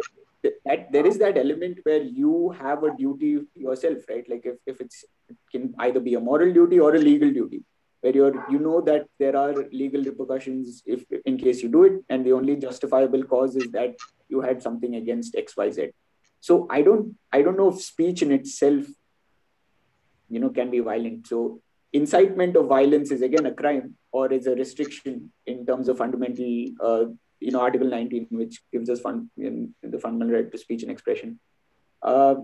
that 0.65 0.91
there 0.91 1.05
is 1.05 1.17
that 1.17 1.37
element 1.37 1.79
where 1.83 2.01
you 2.01 2.51
have 2.59 2.83
a 2.83 2.95
duty 2.95 3.39
yourself 3.55 3.97
right? 4.09 4.29
Like 4.29 4.45
if, 4.45 4.57
if 4.65 4.79
it's 4.79 5.03
it 5.27 5.37
can 5.51 5.73
either 5.79 5.99
be 5.99 6.13
a 6.13 6.19
moral 6.19 6.53
duty 6.53 6.79
or 6.79 6.95
a 6.95 6.99
legal 6.99 7.31
duty 7.31 7.63
where 8.05 8.15
you're 8.15 8.33
you 8.53 8.59
know 8.65 8.79
that 8.89 9.07
there 9.23 9.35
are 9.43 9.53
legal 9.83 10.03
repercussions 10.09 10.81
if 10.85 11.05
in 11.31 11.37
case 11.43 11.63
you 11.63 11.69
do 11.75 11.83
it 11.89 11.95
and 12.09 12.25
the 12.25 12.33
only 12.39 12.55
justifiable 12.65 13.23
cause 13.31 13.55
is 13.61 13.71
that 13.77 13.95
you 14.29 14.41
had 14.47 14.61
something 14.67 14.95
against 14.99 15.39
xyz 15.41 15.89
so 16.49 16.59
i 16.77 16.81
don't 16.89 17.15
i 17.37 17.41
don't 17.47 17.57
know 17.61 17.71
if 17.73 17.81
speech 17.87 18.21
in 18.27 18.31
itself 18.39 18.93
you 20.29 20.39
know 20.39 20.49
can 20.49 20.71
be 20.71 20.79
violent. 20.79 21.27
So 21.27 21.61
incitement 21.93 22.55
of 22.55 22.67
violence 22.67 23.11
is 23.11 23.21
again 23.21 23.45
a 23.45 23.53
crime 23.53 23.95
or 24.11 24.31
is 24.31 24.47
a 24.47 24.55
restriction 24.55 25.31
in 25.45 25.65
terms 25.65 25.87
of 25.87 25.97
fundamental, 25.97 26.67
uh, 26.81 27.05
you 27.39 27.51
know, 27.51 27.61
Article 27.61 27.89
19, 27.89 28.27
which 28.31 28.61
gives 28.71 28.89
us 28.89 29.01
fund, 29.01 29.29
in, 29.37 29.73
in 29.83 29.91
the 29.91 29.99
fundamental 29.99 30.35
right 30.35 30.51
to 30.51 30.57
speech 30.57 30.83
and 30.83 30.91
expression. 30.91 31.39
Uh, 32.01 32.35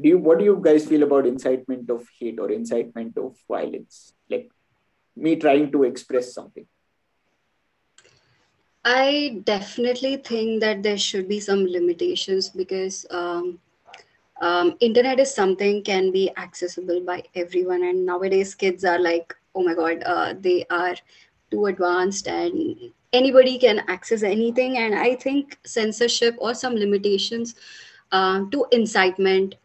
do 0.00 0.08
you 0.10 0.18
what 0.18 0.38
do 0.38 0.44
you 0.44 0.60
guys 0.62 0.86
feel 0.86 1.02
about 1.02 1.26
incitement 1.26 1.88
of 1.90 2.06
hate 2.18 2.38
or 2.38 2.50
incitement 2.50 3.16
of 3.16 3.36
violence? 3.48 4.12
Like 4.28 4.50
me 5.16 5.36
trying 5.36 5.70
to 5.72 5.84
express 5.84 6.32
something 6.34 6.66
I 8.84 9.40
definitely 9.44 10.16
think 10.16 10.60
that 10.60 10.82
there 10.82 10.96
should 10.98 11.28
be 11.28 11.40
some 11.40 11.66
limitations 11.66 12.50
because 12.50 13.04
um, 13.10 13.58
um, 14.40 14.76
internet 14.80 15.18
is 15.20 15.34
something 15.34 15.82
can 15.82 16.12
be 16.12 16.30
accessible 16.36 17.00
by 17.00 17.22
everyone, 17.34 17.82
and 17.82 18.06
nowadays 18.06 18.54
kids 18.54 18.84
are 18.84 18.98
like, 18.98 19.34
oh 19.54 19.62
my 19.64 19.74
god, 19.74 20.02
uh, 20.04 20.34
they 20.38 20.64
are 20.70 20.94
too 21.50 21.66
advanced, 21.66 22.28
and 22.28 22.76
anybody 23.12 23.58
can 23.58 23.80
access 23.88 24.22
anything. 24.22 24.78
And 24.78 24.94
I 24.94 25.14
think 25.16 25.58
censorship 25.64 26.36
or 26.38 26.54
some 26.54 26.74
limitations 26.76 27.54
uh, 28.12 28.44
to 28.52 28.66
incitement, 28.72 29.56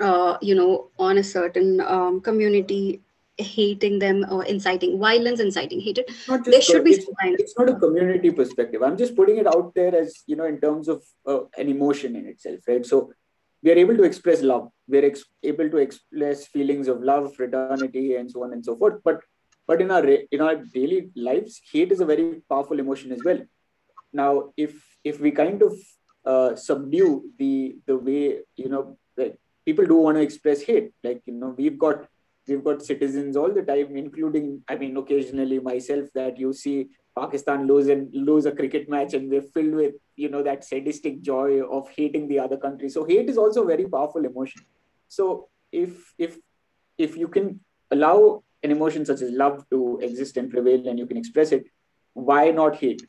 uh, 0.00 0.38
you 0.40 0.54
know, 0.54 0.88
on 0.98 1.18
a 1.18 1.24
certain 1.24 1.80
um, 1.80 2.20
community 2.20 3.00
hating 3.40 3.98
them 3.98 4.24
or 4.30 4.44
inciting 4.44 4.98
violence, 4.98 5.40
inciting 5.40 5.80
hatred. 5.80 6.08
There 6.44 6.60
should 6.60 6.84
be. 6.84 6.92
It's, 6.92 7.06
it's, 7.20 7.58
not 7.58 7.68
a 7.68 7.74
community 7.74 8.30
perspective. 8.30 8.82
I'm 8.82 8.96
just 8.96 9.16
putting 9.16 9.38
it 9.38 9.46
out 9.46 9.72
there 9.74 9.94
as 9.94 10.22
you 10.26 10.36
know, 10.36 10.46
in 10.46 10.60
terms 10.60 10.88
of 10.88 11.02
uh, 11.26 11.40
an 11.58 11.68
emotion 11.68 12.16
in 12.16 12.26
itself, 12.26 12.60
right? 12.68 12.84
So 12.84 13.12
we 13.62 13.70
are 13.70 13.76
able 13.76 13.96
to 13.96 14.04
express 14.04 14.42
love. 14.42 14.70
We 14.88 14.98
are 14.98 15.04
ex- 15.04 15.24
able 15.42 15.68
to 15.70 15.76
express 15.78 16.46
feelings 16.46 16.88
of 16.88 17.02
love, 17.02 17.34
fraternity, 17.34 18.16
and 18.16 18.30
so 18.30 18.44
on 18.44 18.52
and 18.52 18.64
so 18.64 18.76
forth. 18.76 19.00
But 19.04 19.20
but 19.66 19.80
in 19.80 19.90
our 19.90 20.04
in 20.06 20.40
our 20.40 20.56
daily 20.56 21.10
lives, 21.14 21.60
hate 21.72 21.92
is 21.92 22.00
a 22.00 22.06
very 22.06 22.42
powerful 22.48 22.78
emotion 22.78 23.12
as 23.12 23.22
well. 23.24 23.40
Now, 24.12 24.52
if 24.56 24.72
if 25.04 25.20
we 25.20 25.30
kind 25.30 25.62
of 25.62 25.74
uh, 26.24 26.56
subdue 26.56 27.30
the 27.38 27.76
the 27.86 27.96
way 27.96 28.40
you 28.56 28.68
know 28.68 28.98
that 29.16 29.38
people 29.64 29.86
do 29.86 29.96
want 29.96 30.16
to 30.16 30.22
express 30.22 30.62
hate, 30.62 30.92
like 31.04 31.22
you 31.26 31.34
know, 31.34 31.54
we've 31.56 31.78
got 31.78 32.06
we've 32.46 32.64
got 32.64 32.82
citizens 32.82 33.36
all 33.36 33.52
the 33.52 33.62
time, 33.62 33.96
including, 33.96 34.62
I 34.68 34.76
mean, 34.76 34.96
occasionally 34.96 35.58
myself, 35.60 36.08
that 36.14 36.38
you 36.38 36.52
see 36.52 36.88
Pakistan 37.18 37.66
lose 37.66 37.88
and 37.88 38.08
lose 38.14 38.46
a 38.46 38.52
cricket 38.52 38.88
match 38.88 39.14
and 39.14 39.30
they're 39.30 39.42
filled 39.42 39.74
with, 39.74 39.94
you 40.16 40.28
know, 40.28 40.42
that 40.42 40.64
sadistic 40.64 41.22
joy 41.22 41.62
of 41.62 41.88
hating 41.90 42.28
the 42.28 42.38
other 42.38 42.56
country. 42.56 42.88
So 42.88 43.04
hate 43.04 43.28
is 43.28 43.38
also 43.38 43.64
a 43.64 43.66
very 43.66 43.86
powerful 43.86 44.24
emotion. 44.24 44.62
So 45.08 45.48
if 45.72 46.14
if 46.18 46.38
if 46.98 47.16
you 47.16 47.28
can 47.28 47.60
allow 47.90 48.42
an 48.62 48.70
emotion 48.70 49.04
such 49.04 49.22
as 49.22 49.30
love 49.30 49.64
to 49.70 49.98
exist 50.02 50.36
and 50.36 50.50
prevail 50.50 50.86
and 50.86 50.98
you 50.98 51.06
can 51.06 51.16
express 51.16 51.52
it, 51.52 51.64
why 52.14 52.50
not 52.50 52.76
hate? 52.76 53.02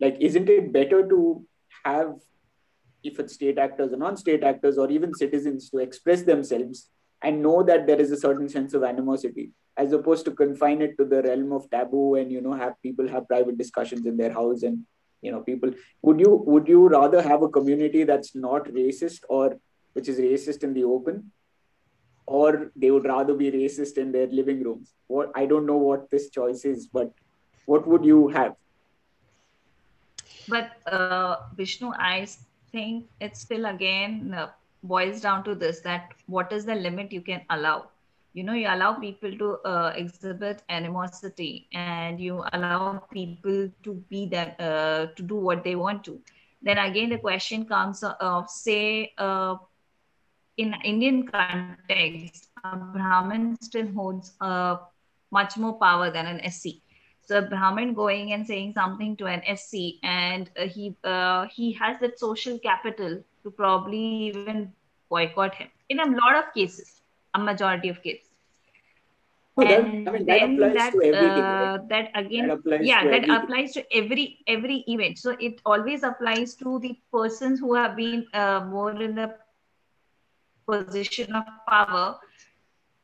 Like, 0.00 0.16
isn't 0.20 0.48
it 0.48 0.72
better 0.72 1.06
to 1.08 1.44
have 1.84 2.14
if 3.02 3.18
it's 3.18 3.34
state 3.34 3.58
actors 3.58 3.92
or 3.92 3.96
non-state 3.96 4.44
actors 4.44 4.78
or 4.78 4.90
even 4.90 5.14
citizens 5.14 5.70
to 5.70 5.78
express 5.78 6.22
themselves 6.22 6.90
and 7.22 7.42
know 7.42 7.62
that 7.62 7.86
there 7.86 8.00
is 8.00 8.10
a 8.10 8.16
certain 8.16 8.48
sense 8.48 8.74
of 8.74 8.82
animosity 8.82 9.50
as 9.76 9.92
opposed 9.92 10.24
to 10.24 10.32
confine 10.32 10.82
it 10.82 10.96
to 10.98 11.04
the 11.04 11.22
realm 11.22 11.52
of 11.52 11.68
taboo 11.70 12.14
and 12.16 12.32
you 12.32 12.40
know 12.40 12.52
have 12.52 12.74
people 12.82 13.08
have 13.08 13.28
private 13.28 13.56
discussions 13.58 14.06
in 14.06 14.16
their 14.16 14.32
house 14.32 14.62
and 14.62 14.84
you 15.22 15.32
know 15.32 15.40
people 15.40 15.72
would 16.02 16.20
you 16.20 16.32
would 16.52 16.68
you 16.68 16.88
rather 16.88 17.22
have 17.22 17.42
a 17.42 17.48
community 17.48 18.04
that's 18.04 18.34
not 18.34 18.64
racist 18.80 19.20
or 19.28 19.56
which 19.92 20.08
is 20.08 20.18
racist 20.18 20.62
in 20.62 20.74
the 20.74 20.84
open 20.84 21.30
or 22.26 22.70
they 22.76 22.90
would 22.90 23.04
rather 23.04 23.34
be 23.34 23.50
racist 23.50 23.98
in 23.98 24.12
their 24.12 24.28
living 24.28 24.62
rooms? 24.62 24.94
What 25.06 25.32
i 25.34 25.46
don't 25.46 25.66
know 25.66 25.80
what 25.88 26.10
this 26.10 26.30
choice 26.30 26.64
is 26.64 26.86
but 26.86 27.12
what 27.66 27.86
would 27.86 28.04
you 28.04 28.28
have? 28.28 28.54
But 30.48 30.70
uh, 30.86 31.36
vishnu 31.56 31.92
i 31.96 32.26
think 32.72 33.06
it's 33.20 33.40
still 33.40 33.66
again 33.66 34.34
uh, 34.34 34.48
boils 34.82 35.20
down 35.20 35.44
to 35.44 35.54
this 35.54 35.80
that 35.80 36.10
what 36.26 36.52
is 36.52 36.64
the 36.66 36.74
limit 36.74 37.12
you 37.12 37.22
can 37.22 37.42
allow? 37.50 37.88
You 38.32 38.44
know 38.44 38.54
you 38.54 38.68
allow 38.68 38.94
people 38.94 39.36
to 39.38 39.58
uh, 39.64 39.92
exhibit 39.96 40.62
animosity 40.68 41.68
and 41.72 42.20
you 42.20 42.44
allow 42.52 42.94
people 43.12 43.68
to 43.84 43.94
be 44.08 44.26
that 44.26 44.60
uh, 44.60 45.06
to 45.16 45.22
do 45.22 45.36
what 45.36 45.64
they 45.64 45.74
want 45.76 46.04
to. 46.04 46.20
Then 46.62 46.78
again 46.78 47.10
the 47.10 47.18
question 47.18 47.64
comes 47.66 48.02
of 48.04 48.48
say 48.50 49.12
uh, 49.18 49.56
in 50.56 50.74
indian 50.84 51.26
context 51.26 52.38
a 52.58 52.72
brahmin 52.76 53.54
still 53.56 53.86
holds 53.92 54.32
much 55.30 55.56
more 55.56 55.74
power 55.78 56.10
than 56.10 56.26
an 56.26 56.40
sc 56.50 56.66
so 57.20 57.38
a 57.38 57.42
brahmin 57.42 57.94
going 57.94 58.32
and 58.32 58.46
saying 58.46 58.72
something 58.74 59.16
to 59.16 59.26
an 59.26 59.42
sc 59.56 59.74
and 60.02 60.50
uh, 60.58 60.66
he 60.66 60.94
uh, 61.04 61.46
he 61.56 61.72
has 61.72 61.98
that 62.00 62.18
social 62.18 62.58
capital 62.58 63.22
to 63.42 63.50
probably 63.50 64.02
even 64.28 64.72
boycott 65.08 65.54
him 65.54 65.68
in 65.88 66.00
a 66.00 66.06
lot 66.06 66.36
of 66.36 66.54
cases, 66.54 67.02
a 67.34 67.38
majority 67.38 67.88
of 67.88 68.02
cases. 68.02 68.26
Oh, 69.56 69.64
that, 69.64 69.80
and 69.80 70.08
I 70.08 70.12
mean, 70.12 70.26
then 70.26 70.56
that, 70.56 70.94
uh, 70.94 71.78
that 71.88 72.10
again, 72.14 72.48
that 72.64 72.84
yeah, 72.84 73.04
that 73.04 73.24
everything. 73.24 73.30
applies 73.30 73.72
to 73.72 73.84
every 73.94 74.38
every 74.46 74.84
event. 74.86 75.18
So 75.18 75.36
it 75.38 75.60
always 75.66 76.02
applies 76.02 76.54
to 76.56 76.78
the 76.78 76.96
persons 77.12 77.60
who 77.60 77.74
have 77.74 77.96
been 77.96 78.26
uh, 78.32 78.60
more 78.70 78.92
in 79.02 79.16
the 79.16 79.34
position 80.66 81.34
of 81.34 81.44
power. 81.68 82.18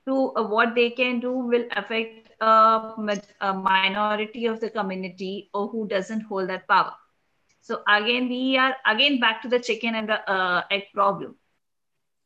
To 0.06 0.32
uh, 0.36 0.46
what 0.46 0.76
they 0.76 0.90
can 0.90 1.18
do 1.18 1.32
will 1.32 1.66
affect 1.74 2.30
a, 2.40 2.94
a 3.40 3.52
minority 3.52 4.46
of 4.46 4.60
the 4.60 4.70
community 4.70 5.50
or 5.52 5.66
who 5.66 5.88
doesn't 5.88 6.20
hold 6.20 6.48
that 6.48 6.68
power. 6.68 6.94
So 7.66 7.82
again, 7.88 8.28
we 8.28 8.56
are 8.56 8.76
again 8.86 9.18
back 9.18 9.42
to 9.42 9.48
the 9.48 9.58
chicken 9.58 9.96
and 9.96 10.08
the 10.08 10.18
uh, 10.30 10.62
egg 10.70 10.84
problem. 10.94 11.34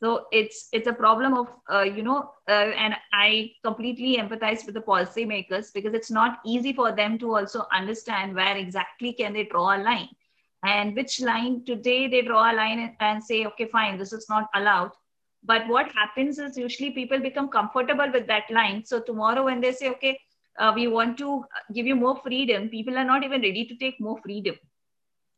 So 0.03 0.27
it's 0.33 0.69
it's 0.71 0.87
a 0.87 0.93
problem 0.93 1.33
of 1.33 1.47
uh, 1.73 1.81
you 1.81 2.03
know, 2.03 2.33
uh, 2.47 2.73
and 2.85 2.95
I 3.15 3.53
completely 3.65 4.19
empathize 4.19 4.67
with 4.67 4.75
the 4.75 4.83
policymakers 4.83 5.73
because 5.73 5.95
it's 5.95 6.11
not 6.11 6.41
easy 6.45 6.75
for 6.75 6.93
them 6.93 7.19
to 7.21 7.37
also 7.37 7.67
understand 7.73 8.35
where 8.35 8.55
exactly 8.55 9.15
can 9.15 9.33
they 9.33 9.45
draw 9.45 9.77
a 9.77 9.81
line, 9.83 10.11
and 10.63 10.95
which 10.95 11.23
line 11.23 11.65
today 11.65 12.07
they 12.07 12.21
draw 12.21 12.53
a 12.53 12.55
line 12.55 12.95
and 13.01 13.25
say, 13.25 13.47
okay, 13.47 13.69
fine, 13.73 13.97
this 13.97 14.13
is 14.13 14.27
not 14.29 14.51
allowed. 14.55 14.91
But 15.43 15.67
what 15.69 15.91
happens 15.93 16.39
is 16.39 16.59
usually 16.59 16.91
people 16.91 17.19
become 17.19 17.49
comfortable 17.49 18.13
with 18.13 18.27
that 18.27 18.51
line. 18.51 18.85
So 18.85 19.01
tomorrow 19.01 19.45
when 19.47 19.63
they 19.63 19.73
say, 19.73 19.89
okay, 19.93 20.21
uh, 20.59 20.73
we 20.75 20.87
want 20.87 21.17
to 21.17 21.45
give 21.73 21.87
you 21.87 21.97
more 21.97 22.17
freedom, 22.17 22.69
people 22.69 22.99
are 22.99 23.05
not 23.05 23.25
even 23.25 23.41
ready 23.41 23.65
to 23.65 23.77
take 23.77 23.99
more 24.01 24.19
freedom 24.23 24.57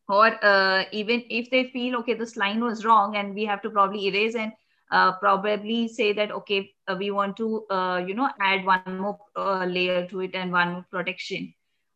or 0.08 0.44
uh, 0.44 0.84
even 0.92 1.22
if 1.30 1.50
they 1.50 1.64
feel 1.70 1.96
okay 1.96 2.14
this 2.14 2.36
line 2.36 2.62
was 2.62 2.84
wrong 2.84 3.16
and 3.16 3.34
we 3.34 3.44
have 3.44 3.62
to 3.62 3.70
probably 3.70 4.06
erase 4.06 4.34
and 4.34 4.52
uh, 4.90 5.12
probably 5.12 5.88
say 5.88 6.12
that 6.12 6.30
okay 6.30 6.70
uh, 6.88 6.96
we 6.98 7.10
want 7.10 7.36
to 7.36 7.64
uh, 7.70 8.02
you 8.06 8.14
know 8.14 8.28
add 8.40 8.64
one 8.64 8.98
more 8.98 9.18
uh, 9.36 9.64
layer 9.64 10.06
to 10.06 10.20
it 10.20 10.34
and 10.34 10.52
one 10.52 10.72
more 10.72 10.86
protection. 10.90 11.52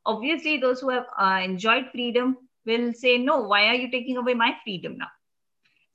Obviously 0.06 0.58
those 0.58 0.80
who 0.80 0.90
have 0.90 1.06
uh, 1.18 1.40
enjoyed 1.42 1.86
freedom 1.92 2.36
will 2.64 2.92
say 2.92 3.18
no 3.18 3.42
why 3.42 3.66
are 3.66 3.74
you 3.74 3.90
taking 3.90 4.16
away 4.16 4.34
my 4.34 4.54
freedom 4.64 4.96
now? 4.96 5.08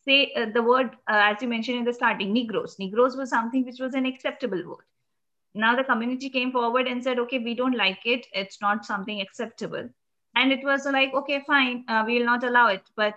Say 0.05 0.33
the 0.53 0.63
word 0.63 0.91
as 1.07 1.41
you 1.41 1.47
mentioned 1.47 1.77
in 1.77 1.85
the 1.85 1.93
starting 1.93 2.33
negroes 2.33 2.77
negroes 2.79 3.15
was 3.15 3.29
something 3.29 3.65
which 3.65 3.79
was 3.79 3.93
an 3.93 4.05
acceptable 4.05 4.63
word. 4.67 4.85
Now 5.53 5.75
the 5.75 5.83
community 5.83 6.29
came 6.29 6.51
forward 6.51 6.87
and 6.87 7.03
said 7.03 7.19
okay 7.19 7.39
we 7.39 7.55
don't 7.55 7.77
like 7.77 8.05
it. 8.05 8.27
It's 8.33 8.61
not 8.61 8.85
something 8.85 9.21
acceptable 9.21 9.89
and 10.35 10.51
it 10.51 10.63
was 10.63 10.85
like 10.85 11.13
okay 11.13 11.43
fine 11.45 11.83
uh, 11.87 12.03
we 12.05 12.19
will 12.19 12.25
not 12.25 12.43
allow 12.43 12.67
it. 12.67 12.83
But 12.95 13.15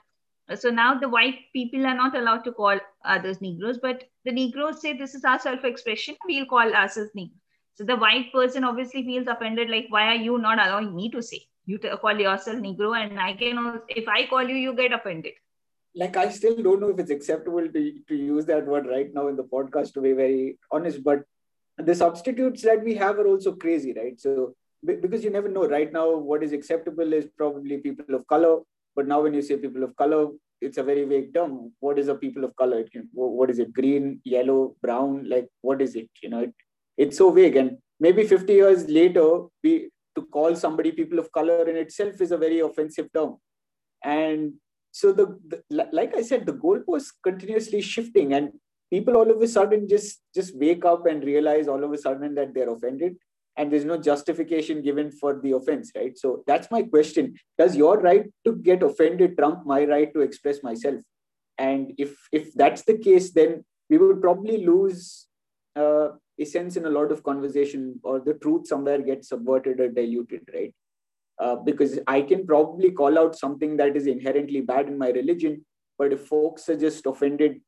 uh, 0.49 0.57
so 0.57 0.71
now 0.71 0.99
the 0.99 1.09
white 1.09 1.39
people 1.53 1.87
are 1.87 1.95
not 1.95 2.17
allowed 2.17 2.45
to 2.45 2.53
call 2.53 2.79
others 3.05 3.41
negroes 3.41 3.79
but 3.81 4.05
the 4.25 4.33
negroes 4.33 4.81
say 4.81 4.93
this 4.93 5.15
is 5.15 5.25
our 5.25 5.39
self-expression 5.39 6.17
we'll 6.27 6.47
call 6.47 6.75
as 6.75 6.99
negroes 7.15 7.41
so 7.75 7.85
the 7.85 7.97
white 7.97 8.33
person 8.33 8.63
obviously 8.63 9.03
feels 9.05 9.27
offended 9.27 9.69
like 9.69 9.87
why 9.89 10.07
are 10.07 10.23
you 10.27 10.39
not 10.39 10.65
allowing 10.65 10.95
me 10.95 11.11
to 11.11 11.21
say? 11.21 11.43
You 11.67 11.79
call 11.79 12.19
yourself 12.19 12.59
negro 12.59 12.97
and 12.97 13.19
i 13.19 13.33
can 13.35 13.81
if 13.89 14.07
i 14.07 14.27
call 14.27 14.49
you 14.49 14.55
you 14.55 14.75
get 14.75 14.93
offended. 14.93 15.33
Like 15.95 16.17
i 16.17 16.29
still 16.29 16.57
don't 16.63 16.81
know 16.81 16.91
if 16.91 16.99
it's 16.99 17.11
acceptable 17.11 17.67
to, 17.67 17.93
to 18.09 18.15
use 18.15 18.47
that 18.47 18.67
word 18.67 18.87
right 18.87 19.13
now 19.13 19.27
in 19.29 19.37
the 19.37 19.43
podcast 19.43 19.93
to 19.95 20.01
be 20.01 20.13
very 20.13 20.59
honest 20.71 21.03
but 21.03 21.25
the 21.79 21.95
substitutes 21.95 22.63
that 22.63 22.85
we 22.85 22.95
have 22.95 23.19
are 23.19 23.27
also 23.27 23.53
crazy 23.53 23.93
right? 23.93 24.21
So 24.21 24.55
because 24.85 25.25
you 25.25 25.31
never 25.31 25.49
know. 25.49 25.67
Right 25.67 25.93
now 25.93 26.17
what 26.17 26.43
is 26.43 26.53
acceptable 26.53 27.13
is 27.13 27.27
probably 27.37 27.79
people 27.79 28.15
of 28.15 28.27
color 28.27 28.59
but 28.97 29.09
now 29.09 29.21
when 29.23 29.35
you 29.35 29.43
say 29.43 29.57
people 29.57 29.83
of 29.83 29.97
color 29.97 30.29
it's 30.61 30.79
a 30.79 30.83
very 30.83 31.05
vague 31.05 31.35
term. 31.35 31.73
What 31.81 31.99
is 31.99 32.09
a 32.09 32.15
people 32.15 32.45
of 32.45 32.57
color? 32.57 32.85
What 33.13 33.51
is 33.51 33.59
it? 33.59 33.73
Green 33.73 34.21
yellow 34.25 34.77
brown? 34.83 35.29
Like 35.29 35.49
what 35.61 35.83
is 35.83 35.95
it? 35.95 36.09
You 36.23 36.31
know 36.31 36.41
it, 36.41 36.55
it's 36.97 37.19
so 37.19 37.31
vague. 37.31 37.57
And 37.57 37.79
maybe 38.01 38.27
50 38.27 38.53
years 38.53 38.89
later 38.89 39.47
we 39.63 39.91
to 40.17 40.23
call 40.23 40.55
somebody 40.55 40.93
people 40.93 41.19
of 41.19 41.31
color 41.33 41.69
in 41.69 41.77
itself 41.77 42.21
is 42.21 42.31
a 42.31 42.39
very 42.39 42.61
offensive 42.61 43.09
term. 43.13 43.37
And 44.05 44.55
so 44.95 45.13
the, 45.13 45.27
the 45.49 45.89
like 45.93 46.15
i 46.17 46.23
said 46.23 46.47
the 46.47 46.59
goalposts 46.65 47.11
continuously 47.29 47.81
shifting 47.81 48.33
and 48.33 48.51
people 48.93 49.17
all 49.17 49.31
of 49.31 49.43
a 49.43 49.49
sudden 49.55 49.89
just 49.89 50.21
just 50.39 50.57
wake 50.57 50.85
up 50.85 51.07
and 51.07 51.25
realize 51.25 51.67
all 51.67 51.83
of 51.83 51.93
a 51.93 51.99
sudden 51.99 52.35
that 52.37 52.55
they're 52.55 52.71
offended 52.71 53.17
and 53.57 53.73
there's 53.73 53.85
no 53.85 53.97
justification 53.97 54.83
given 54.83 55.11
for 55.11 55.41
the 55.41 55.53
offense, 55.53 55.93
right? 55.95 56.19
So 56.19 56.43
that's 56.47 56.71
my 56.71 56.83
question. 56.83 57.35
Does 57.57 57.77
your 57.77 58.01
right 58.01 58.27
to 58.45 58.57
get 58.57 58.83
offended 58.83 59.37
trump 59.39 59.65
my 59.65 59.85
right 59.85 60.13
to 60.13 60.21
express 60.21 60.63
myself? 60.63 61.01
And 61.59 61.93
if 61.99 62.17
if 62.33 62.53
that's 62.55 62.83
the 62.83 62.99
case, 62.99 63.33
then 63.33 63.65
we 63.89 63.99
would 63.99 64.21
probably 64.21 64.65
lose 64.65 65.29
uh, 65.77 66.09
a 66.39 66.45
sense 66.45 66.77
in 66.77 66.85
a 66.85 66.91
lot 66.91 67.13
of 67.13 67.23
conversation 67.23 68.01
or 68.03 68.21
the 68.21 68.35
truth 68.35 68.67
somewhere 68.67 69.01
gets 69.01 69.29
subverted 69.29 69.81
or 69.81 69.89
diluted, 69.89 70.49
right? 70.53 70.75
Uh, 71.39 71.57
because 71.57 71.99
I 72.07 72.23
can 72.23 72.47
probably 72.47 72.91
call 72.91 73.19
out 73.19 73.37
something 73.37 73.77
that 73.77 73.97
is 73.97 74.07
inherently 74.07 74.61
bad 74.61 74.89
in 74.89 74.99
my 74.99 75.11
religion, 75.11 75.65
but 75.99 76.13
if 76.13 76.27
folks 76.27 76.69
are 76.69 76.77
just 76.77 77.07
offended 77.07 77.61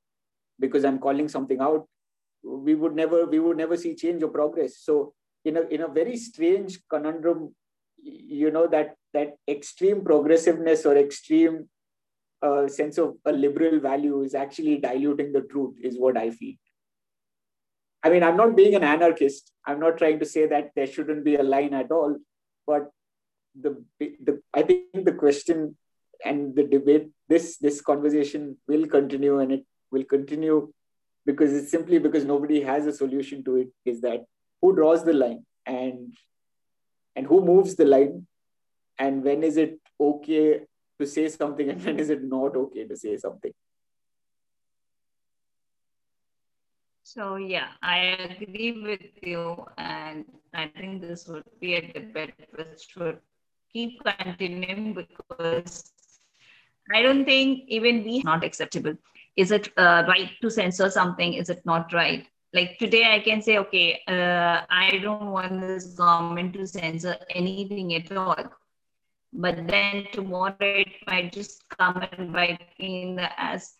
because 0.59 0.85
I'm 0.85 0.99
calling 0.99 1.29
something 1.29 1.61
out, 1.61 1.87
we 2.44 2.75
would 2.75 2.94
never 2.94 3.27
we 3.27 3.38
would 3.38 3.57
never 3.57 3.77
see 3.77 3.94
change 3.94 4.22
or 4.22 4.29
progress. 4.29 4.79
So 4.79 5.14
in 5.46 5.56
a 5.56 5.62
in 5.76 5.82
a 5.82 5.88
very 5.88 6.16
strange 6.16 6.78
conundrum, 6.90 7.54
you 8.02 8.50
know 8.50 8.66
that 8.66 8.96
that 9.14 9.35
extreme 9.48 10.02
progressiveness 10.04 10.85
or 10.85 10.96
extreme 10.96 11.68
uh, 12.42 12.68
sense 12.68 12.98
of 12.98 13.16
a 13.24 13.32
liberal 13.32 13.78
value 13.80 14.22
is 14.22 14.35
actually 14.35 14.76
diluting 14.78 15.32
the 15.32 15.42
truth, 15.52 15.74
is 15.80 15.98
what 15.98 16.16
I 16.16 16.30
feel. 16.30 16.54
I 18.02 18.11
mean, 18.11 18.22
I'm 18.22 18.37
not 18.37 18.56
being 18.56 18.74
an 18.74 18.85
anarchist. 18.85 19.52
I'm 19.66 19.80
not 19.80 19.98
trying 19.98 20.18
to 20.20 20.26
say 20.26 20.46
that 20.46 20.70
there 20.76 20.87
shouldn't 20.87 21.24
be 21.24 21.37
a 21.37 21.42
line 21.42 21.74
at 21.74 21.90
all, 21.90 22.16
but 22.66 22.90
the, 23.61 23.82
the 23.98 24.40
I 24.52 24.62
think 24.62 25.04
the 25.04 25.18
question 25.24 25.76
and 26.24 26.54
the 26.54 26.64
debate, 26.64 27.11
this 27.28 27.59
this 27.59 27.80
conversation 27.80 28.56
will 28.68 28.87
continue 28.87 29.38
and 29.38 29.52
it 29.52 29.64
will 29.90 30.04
continue 30.04 30.72
because 31.24 31.52
it's 31.52 31.70
simply 31.70 31.98
because 31.98 32.24
nobody 32.24 32.61
has 32.62 32.87
a 32.87 32.92
solution 32.92 33.44
to 33.44 33.56
it. 33.56 33.68
Is 33.85 34.00
that 34.02 34.24
who 34.60 34.74
draws 34.74 35.04
the 35.04 35.12
line 35.12 35.44
and 35.66 36.14
and 37.14 37.26
who 37.26 37.40
moves 37.44 37.74
the 37.76 37.84
line 37.84 38.26
and 38.98 39.24
when 39.24 39.42
is 39.42 39.56
it 39.56 39.78
okay 40.00 40.60
to 40.98 41.06
say 41.06 41.28
something 41.28 41.68
and 41.70 41.84
when 41.84 41.98
is 41.98 42.10
it 42.10 42.22
not 42.22 42.56
okay 42.56 42.84
to 42.86 42.96
say 42.96 43.16
something 43.16 43.52
So 47.06 47.36
yeah, 47.36 47.68
I 47.82 47.98
agree 48.18 48.82
with 48.82 49.22
you, 49.22 49.64
and 49.78 50.24
I 50.52 50.66
think 50.66 51.00
this 51.00 51.28
would 51.28 51.44
be 51.60 51.74
a 51.76 51.80
debate 51.92 52.34
which 52.56 52.96
would 52.96 53.20
keep 53.72 54.02
continuing 54.04 54.92
because 54.92 55.92
I 56.92 57.02
don't 57.02 57.24
think 57.24 57.64
even 57.68 58.02
we 58.04 58.22
not 58.24 58.42
acceptable. 58.42 58.96
Is 59.36 59.52
it 59.52 59.68
uh, 59.76 60.02
right 60.08 60.30
to 60.42 60.50
censor 60.50 60.90
something? 60.90 61.34
Is 61.34 61.48
it 61.48 61.64
not 61.64 61.92
right? 61.92 62.26
Like 62.52 62.78
today, 62.78 63.12
I 63.12 63.20
can 63.20 63.42
say, 63.42 63.59
okay, 63.59 64.00
uh, 64.09 64.62
I 64.70 64.98
don't 65.02 65.30
want 65.30 65.61
this 65.61 65.94
government 65.94 66.54
to 66.54 66.66
censor 66.66 67.16
anything 67.30 67.94
at 67.94 68.12
all. 68.12 68.37
But 69.32 69.66
then 69.66 70.06
tomorrow 70.12 70.56
it 70.61 70.88
might 71.06 71.32
just 71.32 71.68
come 71.68 72.02
and 72.12 72.32
bite 72.32 72.62
in 72.78 73.18
ass 73.18 73.74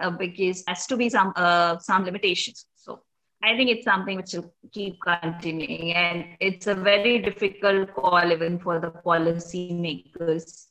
uh, 0.00 0.10
because 0.10 0.64
has 0.66 0.86
to 0.88 0.96
be 0.96 1.08
some 1.08 1.32
uh, 1.36 1.78
some 1.78 2.04
limitations. 2.04 2.66
So 2.74 3.00
I 3.42 3.56
think 3.56 3.70
it's 3.70 3.84
something 3.84 4.16
which 4.16 4.34
will 4.34 4.52
keep 4.72 5.00
continuing, 5.00 5.94
and 5.94 6.36
it's 6.40 6.66
a 6.66 6.74
very 6.74 7.20
difficult 7.20 7.94
call 7.94 8.30
even 8.30 8.58
for 8.58 8.78
the 8.80 8.90
policy 8.90 9.72
makers. 9.72 10.69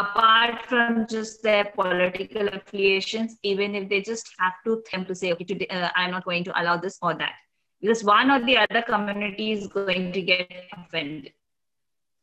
Apart 0.00 0.66
from 0.66 1.06
just 1.08 1.42
their 1.42 1.64
political 1.74 2.46
affiliations, 2.48 3.36
even 3.42 3.74
if 3.74 3.88
they 3.88 4.00
just 4.00 4.26
have 4.38 4.52
to 4.64 4.82
them 4.92 5.04
to 5.06 5.14
say, 5.20 5.32
okay, 5.32 5.44
today 5.44 5.66
uh, 5.78 5.88
I'm 5.96 6.12
not 6.12 6.24
going 6.24 6.44
to 6.44 6.52
allow 6.60 6.76
this 6.76 6.98
or 7.02 7.14
that, 7.14 7.32
because 7.80 8.04
one 8.04 8.30
or 8.30 8.38
the 8.44 8.58
other 8.58 8.82
community 8.82 9.50
is 9.52 9.66
going 9.66 10.12
to 10.12 10.22
get 10.22 10.52
offended. 10.76 11.32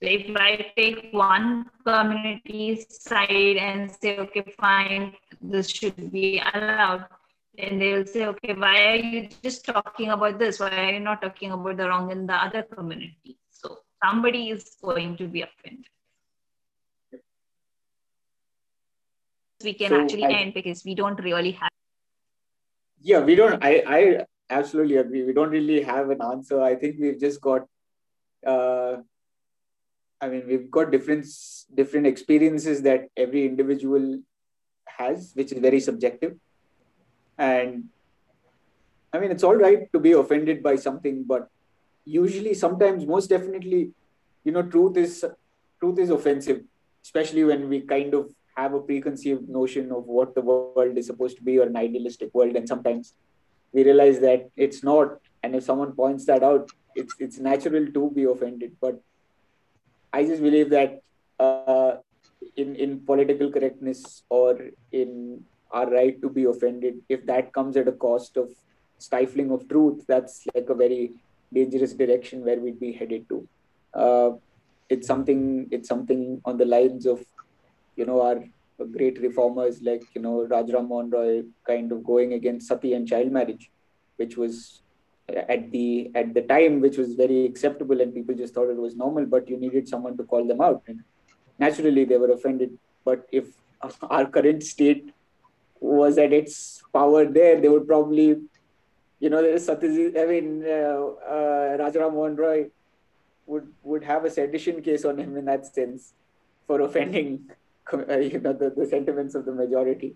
So 0.01 0.09
if 0.09 0.37
I 0.37 0.71
take 0.77 1.09
one 1.11 1.65
community's 1.85 2.85
side 3.01 3.57
and 3.57 3.91
say, 3.91 4.19
okay, 4.19 4.45
fine, 4.57 5.13
this 5.41 5.69
should 5.69 6.11
be 6.13 6.41
allowed, 6.53 7.05
and 7.57 7.81
they'll 7.81 8.05
say, 8.05 8.25
okay, 8.27 8.53
why 8.53 8.75
are 8.91 8.95
you 8.95 9.27
just 9.43 9.65
talking 9.65 10.11
about 10.11 10.39
this? 10.39 10.61
Why 10.61 10.71
are 10.85 10.93
you 10.93 10.99
not 11.01 11.21
talking 11.21 11.51
about 11.51 11.75
the 11.75 11.89
wrong 11.89 12.11
in 12.11 12.25
the 12.25 12.35
other 12.35 12.63
community? 12.63 13.37
So 13.49 13.79
somebody 14.03 14.49
is 14.49 14.77
going 14.81 15.17
to 15.17 15.27
be 15.27 15.41
offended. 15.41 15.87
We 19.65 19.73
can 19.73 19.89
so 19.89 20.01
actually 20.01 20.25
I, 20.25 20.31
end 20.31 20.53
because 20.53 20.85
we 20.85 20.95
don't 20.95 21.19
really 21.21 21.51
have. 21.51 21.69
Yeah, 23.01 23.19
we 23.19 23.35
don't. 23.35 23.63
I, 23.63 23.83
I 23.87 24.25
absolutely 24.49 24.97
agree. 24.97 25.23
We 25.23 25.33
don't 25.33 25.49
really 25.49 25.81
have 25.81 26.09
an 26.09 26.21
answer. 26.21 26.61
I 26.61 26.75
think 26.75 26.97
we've 26.99 27.19
just 27.19 27.41
got. 27.41 27.67
Uh, 28.45 28.97
I 30.21 30.29
mean, 30.29 30.47
we've 30.47 30.71
got 30.71 30.91
different 30.91 31.25
different 31.73 32.07
experiences 32.07 32.81
that 32.83 33.09
every 33.17 33.45
individual 33.45 34.19
has, 34.85 35.31
which 35.35 35.51
is 35.51 35.59
very 35.59 35.79
subjective 35.79 36.35
and 37.37 37.85
I 39.13 39.19
mean, 39.19 39.31
it's 39.31 39.43
all 39.43 39.55
right 39.55 39.91
to 39.93 39.99
be 39.99 40.11
offended 40.11 40.61
by 40.61 40.75
something, 40.75 41.23
but 41.23 41.47
usually, 42.03 42.53
sometimes, 42.53 43.05
most 43.05 43.27
definitely, 43.27 43.91
you 44.43 44.51
know, 44.51 44.63
truth 44.63 44.97
is 44.97 45.25
truth 45.79 45.99
is 45.99 46.09
offensive, 46.09 46.63
especially 47.03 47.43
when 47.43 47.69
we 47.69 47.81
kind 47.81 48.13
of 48.13 48.33
have 48.57 48.73
a 48.73 48.79
preconceived 48.79 49.49
notion 49.49 49.91
of 49.91 50.05
what 50.05 50.33
the 50.35 50.41
world 50.41 50.97
is 50.97 51.07
supposed 51.07 51.37
to 51.37 51.43
be 51.43 51.59
or 51.59 51.63
an 51.63 51.75
idealistic 51.75 52.33
world, 52.33 52.55
and 52.55 52.67
sometimes 52.67 53.13
we 53.73 53.83
realize 53.83 54.19
that 54.21 54.49
it's 54.55 54.83
not. 54.83 55.19
And 55.43 55.55
if 55.55 55.63
someone 55.63 55.91
points 55.91 56.25
that 56.25 56.43
out, 56.43 56.69
it's 56.95 57.13
it's 57.19 57.39
natural 57.39 57.87
to 57.87 58.11
be 58.11 58.23
offended. 58.23 58.75
But 58.81 59.01
I 60.13 60.23
just 60.23 60.41
believe 60.41 60.69
that 60.69 61.01
uh, 61.39 61.97
in 62.55 62.75
in 62.75 62.99
political 63.01 63.51
correctness 63.51 64.23
or 64.29 64.59
in 64.91 65.43
our 65.71 65.89
right 65.89 66.21
to 66.21 66.29
be 66.29 66.45
offended 66.45 67.01
if 67.09 67.25
that 67.25 67.51
comes 67.53 67.75
at 67.75 67.87
a 67.87 67.91
cost 67.91 68.37
of 68.37 68.49
stifling 68.97 69.51
of 69.51 69.67
truth 69.67 70.03
that's 70.07 70.47
like 70.53 70.69
a 70.69 70.75
very 70.75 71.11
dangerous 71.53 71.93
direction 71.93 72.45
where 72.45 72.59
we'd 72.59 72.79
be 72.79 72.91
headed 72.91 73.27
to 73.27 73.47
uh, 73.93 74.31
it's 74.89 75.07
something 75.07 75.67
it's 75.71 75.89
something 75.89 76.41
on 76.45 76.57
the 76.57 76.65
lines 76.65 77.05
of 77.05 77.25
you 77.95 78.05
know 78.05 78.21
our 78.21 78.43
great 78.91 79.19
reformers 79.21 79.81
like 79.81 80.03
you 80.13 80.21
know 80.21 80.45
Raja 80.45 80.73
Ram 80.73 80.89
Mohan 80.89 81.09
Roy 81.09 81.43
kind 81.65 81.91
of 81.91 82.03
going 82.03 82.33
against 82.33 82.67
sati 82.67 82.93
and 82.93 83.07
child 83.07 83.31
marriage 83.31 83.71
which 84.17 84.37
was 84.37 84.81
at 85.27 85.71
the 85.71 86.11
at 86.13 86.33
the 86.33 86.41
time 86.41 86.81
which 86.81 86.97
was 86.97 87.15
very 87.15 87.45
acceptable 87.45 88.01
and 88.01 88.13
people 88.13 88.35
just 88.35 88.53
thought 88.53 88.69
it 88.69 88.77
was 88.77 88.95
normal 88.95 89.25
but 89.25 89.49
you 89.49 89.57
needed 89.57 89.87
someone 89.87 90.15
to 90.17 90.23
call 90.23 90.45
them 90.45 90.61
out. 90.61 90.83
And 90.87 91.03
naturally 91.59 92.05
they 92.05 92.17
were 92.17 92.31
offended. 92.31 92.77
But 93.03 93.27
if 93.31 93.45
our 94.01 94.25
current 94.25 94.63
state 94.63 95.13
was 95.79 96.17
at 96.17 96.33
its 96.33 96.83
power 96.93 97.25
there, 97.25 97.59
they 97.59 97.69
would 97.69 97.87
probably, 97.87 98.37
you 99.19 99.29
know, 99.29 99.43
Satyajit, 99.43 100.17
I 100.19 100.25
mean, 100.25 100.63
uh, 100.65 101.05
uh, 101.29 101.77
Raja 101.79 101.99
Ram 101.99 102.13
Mohan 102.13 102.35
Roy 102.35 102.67
would 103.47 103.67
would 103.83 104.03
have 104.03 104.25
a 104.25 104.31
sedition 104.31 104.81
case 104.81 105.05
on 105.05 105.19
him 105.19 105.37
in 105.37 105.45
that 105.45 105.65
sense 105.65 106.13
for 106.65 106.81
offending, 106.81 107.45
uh, 107.49 107.53
you 108.09 108.39
know, 108.39 108.53
the, 108.53 108.73
the 108.75 108.85
sentiments 108.85 109.35
of 109.35 109.45
the 109.45 109.51
majority. 109.51 110.15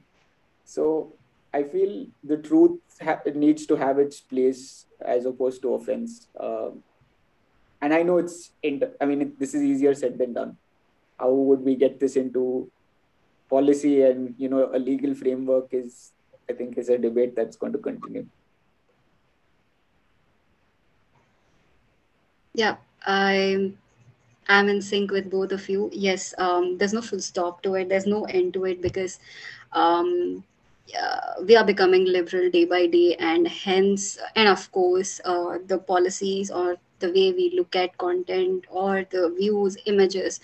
So 0.65 1.13
I 1.53 1.63
feel 1.63 2.08
the 2.23 2.38
truth 2.38 2.79
ha- 3.01 3.21
needs 3.34 3.65
to 3.67 3.75
have 3.75 3.99
its 3.99 4.19
place 4.19 4.86
as 5.01 5.25
opposed 5.25 5.62
to 5.63 5.73
offense. 5.73 6.27
Um, 6.39 6.84
and 7.82 7.93
I 7.93 8.03
know 8.03 8.17
it's, 8.17 8.51
in, 8.62 8.84
I 8.99 9.05
mean, 9.05 9.34
this 9.39 9.53
is 9.53 9.63
easier 9.63 9.93
said 9.93 10.17
than 10.17 10.34
done. 10.34 10.58
How 11.19 11.32
would 11.32 11.62
we 11.62 11.75
get 11.75 11.99
this 11.99 12.15
into 12.15 12.69
policy 13.49 14.03
and 14.03 14.36
you 14.38 14.47
know 14.47 14.69
a 14.73 14.79
legal 14.79 15.13
framework 15.21 15.73
is 15.82 16.12
i 16.49 16.53
think 16.53 16.77
is 16.77 16.89
a 16.89 16.97
debate 16.97 17.36
that's 17.36 17.58
going 17.58 17.73
to 17.73 17.79
continue 17.79 18.25
yeah 22.53 22.75
i 23.05 23.71
am 24.49 24.69
in 24.69 24.81
sync 24.81 25.12
with 25.12 25.29
both 25.29 25.51
of 25.51 25.69
you 25.69 25.89
yes 25.93 26.33
um, 26.38 26.77
there's 26.77 26.93
no 26.93 27.01
full 27.01 27.19
stop 27.19 27.62
to 27.63 27.75
it 27.75 27.89
there's 27.89 28.07
no 28.07 28.23
end 28.25 28.53
to 28.53 28.65
it 28.65 28.81
because 28.81 29.19
um, 29.73 30.43
uh, 31.01 31.43
we 31.45 31.55
are 31.55 31.65
becoming 31.65 32.05
liberal 32.05 32.49
day 32.49 32.65
by 32.65 32.85
day 32.88 33.15
and 33.19 33.47
hence 33.47 34.17
and 34.35 34.47
of 34.47 34.71
course 34.71 35.19
uh, 35.25 35.58
the 35.67 35.77
policies 35.77 36.50
or 36.52 36.77
the 37.00 37.08
way 37.10 37.31
we 37.31 37.52
look 37.56 37.75
at 37.75 37.97
content 37.97 38.65
or 38.69 39.06
the 39.12 39.33
views 39.37 39.77
images 39.85 40.39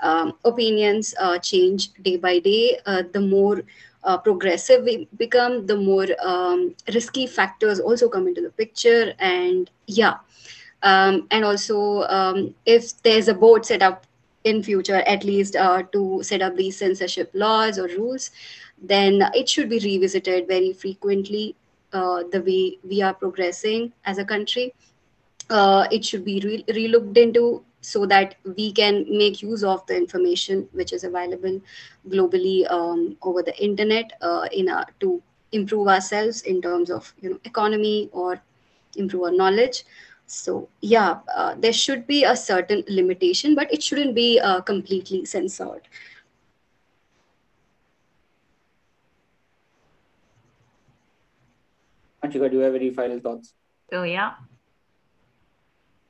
um, 0.00 0.34
opinions 0.44 1.14
uh, 1.20 1.38
change 1.38 1.92
day 2.02 2.16
by 2.16 2.38
day, 2.38 2.78
uh, 2.86 3.02
the 3.12 3.20
more 3.20 3.62
uh, 4.04 4.16
progressive 4.18 4.84
we 4.84 5.08
become, 5.16 5.66
the 5.66 5.76
more 5.76 6.06
um, 6.24 6.74
risky 6.94 7.26
factors 7.26 7.80
also 7.80 8.08
come 8.08 8.26
into 8.28 8.40
the 8.40 8.50
picture. 8.50 9.14
And 9.18 9.70
yeah, 9.86 10.14
um, 10.82 11.26
and 11.30 11.44
also 11.44 12.02
um, 12.02 12.54
if 12.64 13.00
there's 13.02 13.28
a 13.28 13.34
board 13.34 13.64
set 13.64 13.82
up 13.82 14.06
in 14.44 14.62
future, 14.62 15.02
at 15.06 15.24
least 15.24 15.56
uh, 15.56 15.82
to 15.92 16.22
set 16.22 16.42
up 16.42 16.56
these 16.56 16.76
censorship 16.76 17.30
laws 17.34 17.78
or 17.78 17.88
rules, 17.88 18.30
then 18.80 19.22
it 19.34 19.48
should 19.48 19.68
be 19.68 19.78
revisited 19.78 20.46
very 20.46 20.72
frequently. 20.72 21.56
Uh, 21.92 22.24
the 22.30 22.40
way 22.42 22.78
we 22.88 23.00
are 23.00 23.14
progressing 23.14 23.92
as 24.04 24.18
a 24.18 24.24
country, 24.24 24.74
uh, 25.50 25.86
it 25.90 26.04
should 26.04 26.24
be 26.24 26.40
re- 26.40 26.64
relooked 26.74 27.16
into 27.16 27.62
so 27.80 28.04
that 28.06 28.34
we 28.56 28.72
can 28.72 29.04
make 29.08 29.42
use 29.42 29.62
of 29.62 29.86
the 29.86 29.96
information 29.96 30.68
which 30.72 30.92
is 30.92 31.04
available 31.04 31.60
globally 32.08 32.70
um, 32.70 33.16
over 33.22 33.42
the 33.42 33.56
internet 33.62 34.12
uh, 34.22 34.46
in 34.52 34.68
to 35.00 35.22
improve 35.52 35.88
ourselves 35.88 36.42
in 36.42 36.60
terms 36.60 36.90
of 36.90 37.14
you 37.20 37.30
know 37.30 37.38
economy 37.44 38.08
or 38.12 38.40
improve 38.96 39.22
our 39.24 39.30
knowledge 39.30 39.84
so 40.26 40.68
yeah 40.80 41.18
uh, 41.34 41.54
there 41.58 41.72
should 41.72 42.06
be 42.06 42.24
a 42.24 42.36
certain 42.36 42.82
limitation 42.88 43.54
but 43.54 43.72
it 43.72 43.82
shouldn't 43.82 44.14
be 44.14 44.40
uh, 44.40 44.60
completely 44.60 45.24
censored 45.24 45.88
Anshika, 52.26 52.50
do 52.50 52.56
you 52.56 52.62
have 52.62 52.74
any 52.74 52.90
final 52.90 53.20
thoughts? 53.20 53.54
So 53.90 54.02
yeah. 54.02 54.34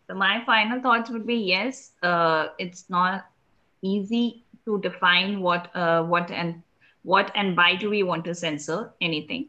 So 0.08 0.14
my 0.14 0.42
final 0.46 0.80
thoughts 0.80 1.10
would 1.10 1.26
be 1.26 1.34
yes, 1.34 1.92
uh, 2.02 2.48
it's 2.58 2.88
not 2.88 3.26
easy 3.82 4.44
to 4.64 4.80
define 4.80 5.40
what 5.40 5.74
uh, 5.74 6.04
what 6.04 6.30
and 6.30 6.62
what 7.02 7.30
and 7.34 7.56
why 7.56 7.74
do 7.74 7.90
we 7.90 8.02
want 8.02 8.24
to 8.24 8.34
censor 8.34 8.92
anything, 9.00 9.48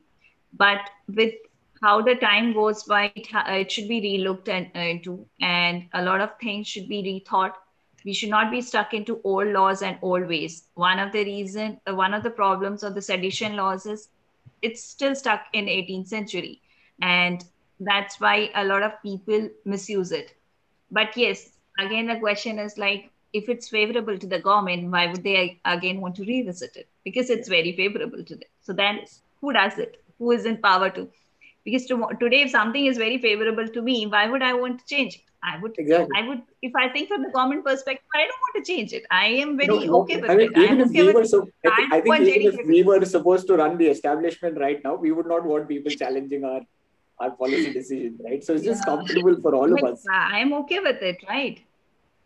but 0.54 0.90
with 1.08 1.34
how 1.82 2.02
the 2.02 2.16
time 2.16 2.54
goes 2.54 2.84
by, 2.84 3.06
it, 3.08 3.28
it 3.34 3.72
should 3.72 3.88
be 3.88 4.02
relooked 4.02 4.48
at, 4.48 4.68
uh, 4.76 4.80
into, 4.80 5.26
and 5.42 5.84
a 5.94 6.02
lot 6.04 6.22
of 6.22 6.32
things 6.42 6.68
should 6.68 6.88
be 6.88 7.04
rethought. 7.04 7.54
We 8.06 8.14
should 8.14 8.30
not 8.30 8.52
be 8.52 8.62
stuck 8.62 8.94
into 8.94 9.20
old 9.24 9.48
laws 9.50 9.82
and 9.82 9.98
old 10.02 10.28
ways. 10.28 10.68
One 10.76 11.00
of 11.00 11.12
the 11.12 11.24
reason, 11.24 11.80
uh, 11.90 11.96
one 11.96 12.14
of 12.14 12.24
the 12.24 12.30
problems 12.30 12.84
of 12.84 12.96
the 12.96 13.02
sedition 13.02 13.56
laws 13.56 13.86
is 13.86 14.10
it's 14.62 14.84
still 14.84 15.16
stuck 15.16 15.42
in 15.54 15.68
18th 15.68 16.08
century 16.08 16.62
and 17.02 17.44
that's 17.80 18.20
why 18.20 18.50
a 18.56 18.64
lot 18.66 18.84
of 18.84 19.02
people 19.02 19.50
misuse 19.66 20.12
it. 20.12 20.34
But 20.92 21.16
yes 21.18 21.52
again 21.80 22.08
the 22.08 22.16
question 22.20 22.60
is 22.60 22.78
like 22.78 23.12
if 23.34 23.50
it's 23.50 23.70
favorable 23.70 24.18
to 24.18 24.28
the 24.28 24.40
government 24.40 24.92
why 24.92 25.08
would 25.08 25.24
they 25.24 25.60
again 25.66 26.02
want 26.02 26.16
to 26.16 26.24
revisit 26.26 26.76
it? 26.76 26.88
Because 27.04 27.30
it's 27.30 27.48
very 27.48 27.74
favorable 27.76 28.24
to 28.24 28.36
them. 28.36 28.50
So 28.62 28.74
then 28.74 29.02
who 29.42 29.54
does 29.54 29.78
it? 29.78 30.04
Who 30.20 30.32
is 30.32 30.46
in 30.46 30.58
power 30.58 30.90
to 30.92 31.10
because 31.68 31.86
to, 31.92 31.96
today 32.20 32.42
if 32.48 32.52
something 32.58 32.92
is 32.92 32.98
very 33.06 33.18
favorable 33.30 33.74
to 33.78 33.82
me 33.88 33.96
why 34.18 34.26
would 34.34 34.46
i 34.50 34.54
want 34.66 34.84
to 34.84 34.96
change 34.96 35.16
it 35.22 35.28
I 35.44 35.58
would, 35.62 35.76
exactly. 35.78 36.10
I 36.18 36.28
would, 36.28 36.42
if 36.62 36.76
I 36.76 36.90
think 36.90 37.10
from 37.10 37.24
the 37.24 37.30
government 37.30 37.64
perspective, 37.64 38.04
I 38.14 38.24
don't 38.24 38.40
want 38.46 38.66
to 38.66 38.72
change 38.72 38.92
it. 38.92 39.06
I 39.12 39.28
am 39.28 39.56
very 39.58 39.86
no, 39.88 40.02
okay 40.02 40.20
with 40.20 40.30
I 40.30 40.36
mean, 40.36 40.52
it. 40.54 40.58
Even 40.58 40.82
if 40.82 40.90
okay 40.90 41.04
we 41.04 41.14
were, 41.14 41.26
so, 41.26 41.48
I, 41.66 41.88
I 41.92 42.02
think 42.02 42.20
even 42.22 42.60
if 42.60 42.68
we 42.68 42.84
were 42.84 43.06
supposed 43.06 43.48
to 43.48 43.58
run 43.58 43.78
the 43.78 43.88
establishment 43.88 44.58
right 44.58 44.84
now, 44.84 44.96
we 44.96 45.12
would 45.12 45.28
not 45.28 45.46
want 45.46 45.68
people 45.68 45.92
challenging 45.92 46.44
our 46.44 46.62
our 47.20 47.32
policy 47.32 47.74
decisions, 47.74 48.22
right? 48.24 48.44
So 48.44 48.54
it's 48.54 48.64
yeah. 48.64 48.74
just 48.74 48.86
comfortable 48.86 49.40
for 49.42 49.56
all 49.56 49.72
of 49.74 49.84
us. 49.84 50.06
I 50.12 50.40
am 50.40 50.54
okay 50.54 50.80
with 50.80 51.02
it, 51.02 51.24
right? 51.28 51.60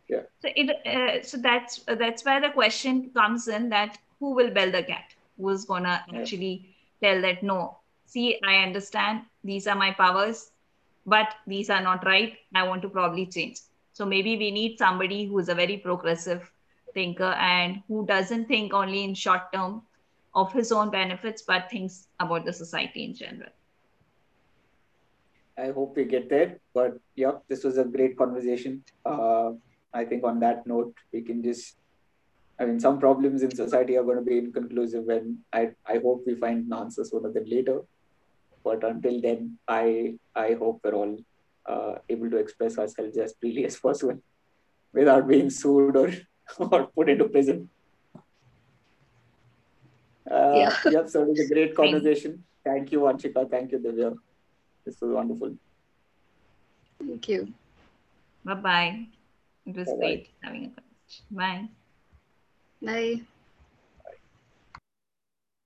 Yeah. 0.09 0.23
So 0.41 0.49
it, 0.55 0.69
uh, 0.85 1.23
so 1.23 1.37
that's 1.37 1.81
uh, 1.87 1.95
that's 1.95 2.25
where 2.25 2.41
the 2.41 2.49
question 2.49 3.11
comes 3.13 3.47
in 3.47 3.69
that 3.69 3.97
who 4.19 4.33
will 4.33 4.51
bell 4.51 4.71
the 4.71 4.83
cat? 4.83 5.13
Who's 5.37 5.65
gonna 5.65 6.03
yeah. 6.07 6.19
actually 6.19 6.75
tell 7.01 7.21
that 7.21 7.43
no? 7.43 7.77
See, 8.05 8.39
I 8.45 8.55
understand 8.63 9.21
these 9.43 9.67
are 9.67 9.75
my 9.75 9.91
powers 9.91 10.51
but 11.05 11.33
these 11.47 11.69
are 11.69 11.81
not 11.81 12.05
right. 12.05 12.37
I 12.53 12.63
want 12.63 12.81
to 12.83 12.89
probably 12.89 13.25
change. 13.25 13.59
So 13.93 14.05
maybe 14.05 14.37
we 14.37 14.51
need 14.51 14.77
somebody 14.77 15.25
who 15.25 15.39
is 15.39 15.49
a 15.49 15.55
very 15.55 15.77
progressive 15.77 16.49
thinker 16.93 17.33
and 17.39 17.81
who 17.87 18.05
doesn't 18.05 18.47
think 18.47 18.73
only 18.73 19.03
in 19.03 19.13
short 19.13 19.51
term 19.53 19.81
of 20.33 20.51
his 20.53 20.71
own 20.71 20.89
benefits, 20.89 21.41
but 21.41 21.69
thinks 21.69 22.07
about 22.19 22.45
the 22.45 22.53
society 22.53 23.03
in 23.03 23.13
general. 23.13 23.49
I 25.57 25.71
hope 25.71 25.95
we 25.95 26.05
get 26.05 26.29
there. 26.29 26.59
But 26.73 26.99
yeah, 27.15 27.33
this 27.49 27.63
was 27.63 27.77
a 27.77 27.83
great 27.83 28.17
conversation. 28.17 28.83
Uh, 29.05 29.51
I 29.93 30.05
think 30.05 30.23
on 30.23 30.39
that 30.39 30.65
note, 30.65 30.95
we 31.11 31.21
can 31.21 31.43
just, 31.43 31.75
I 32.57 32.65
mean, 32.65 32.79
some 32.79 32.99
problems 32.99 33.43
in 33.43 33.53
society 33.53 33.97
are 33.97 34.03
going 34.03 34.17
to 34.17 34.23
be 34.23 34.37
inconclusive, 34.37 35.09
and 35.09 35.39
I, 35.51 35.71
I 35.85 35.97
hope 35.97 36.23
we 36.25 36.35
find 36.35 36.73
answers 36.73 37.11
sooner 37.11 37.31
them 37.31 37.43
later. 37.45 37.81
But 38.63 38.83
until 38.83 39.21
then, 39.21 39.57
I 39.67 40.15
I 40.35 40.53
hope 40.53 40.81
we're 40.83 40.93
all 40.93 41.17
uh, 41.65 41.95
able 42.09 42.29
to 42.29 42.37
express 42.37 42.77
ourselves 42.77 43.17
as 43.17 43.33
freely 43.39 43.65
as 43.65 43.77
possible 43.77 44.19
without 44.93 45.27
being 45.27 45.49
sued 45.49 45.95
or, 45.95 46.11
or 46.59 46.87
put 46.87 47.09
into 47.09 47.25
prison. 47.29 47.69
Uh, 50.29 50.53
yeah. 50.55 50.77
yep, 50.91 51.09
so 51.09 51.23
it 51.23 51.29
was 51.29 51.39
a 51.39 51.53
great 51.53 51.75
conversation. 51.81 52.43
Thank 52.63 52.91
you, 52.91 52.99
Anshika. 53.01 53.49
Thank 53.49 53.71
you, 53.71 53.79
Divya. 53.79 54.15
This 54.85 54.99
was 55.01 55.11
wonderful. 55.11 55.55
Thank 56.99 57.27
you. 57.29 57.53
Bye 58.43 58.53
bye. 58.55 59.05
It 59.65 59.75
was 59.75 59.87
Bye-bye. 59.87 59.97
great 59.97 60.29
having 60.41 60.65
a 60.65 60.69
conversation. 60.69 61.25
Bye. 61.31 61.67
Bye. 62.81 63.21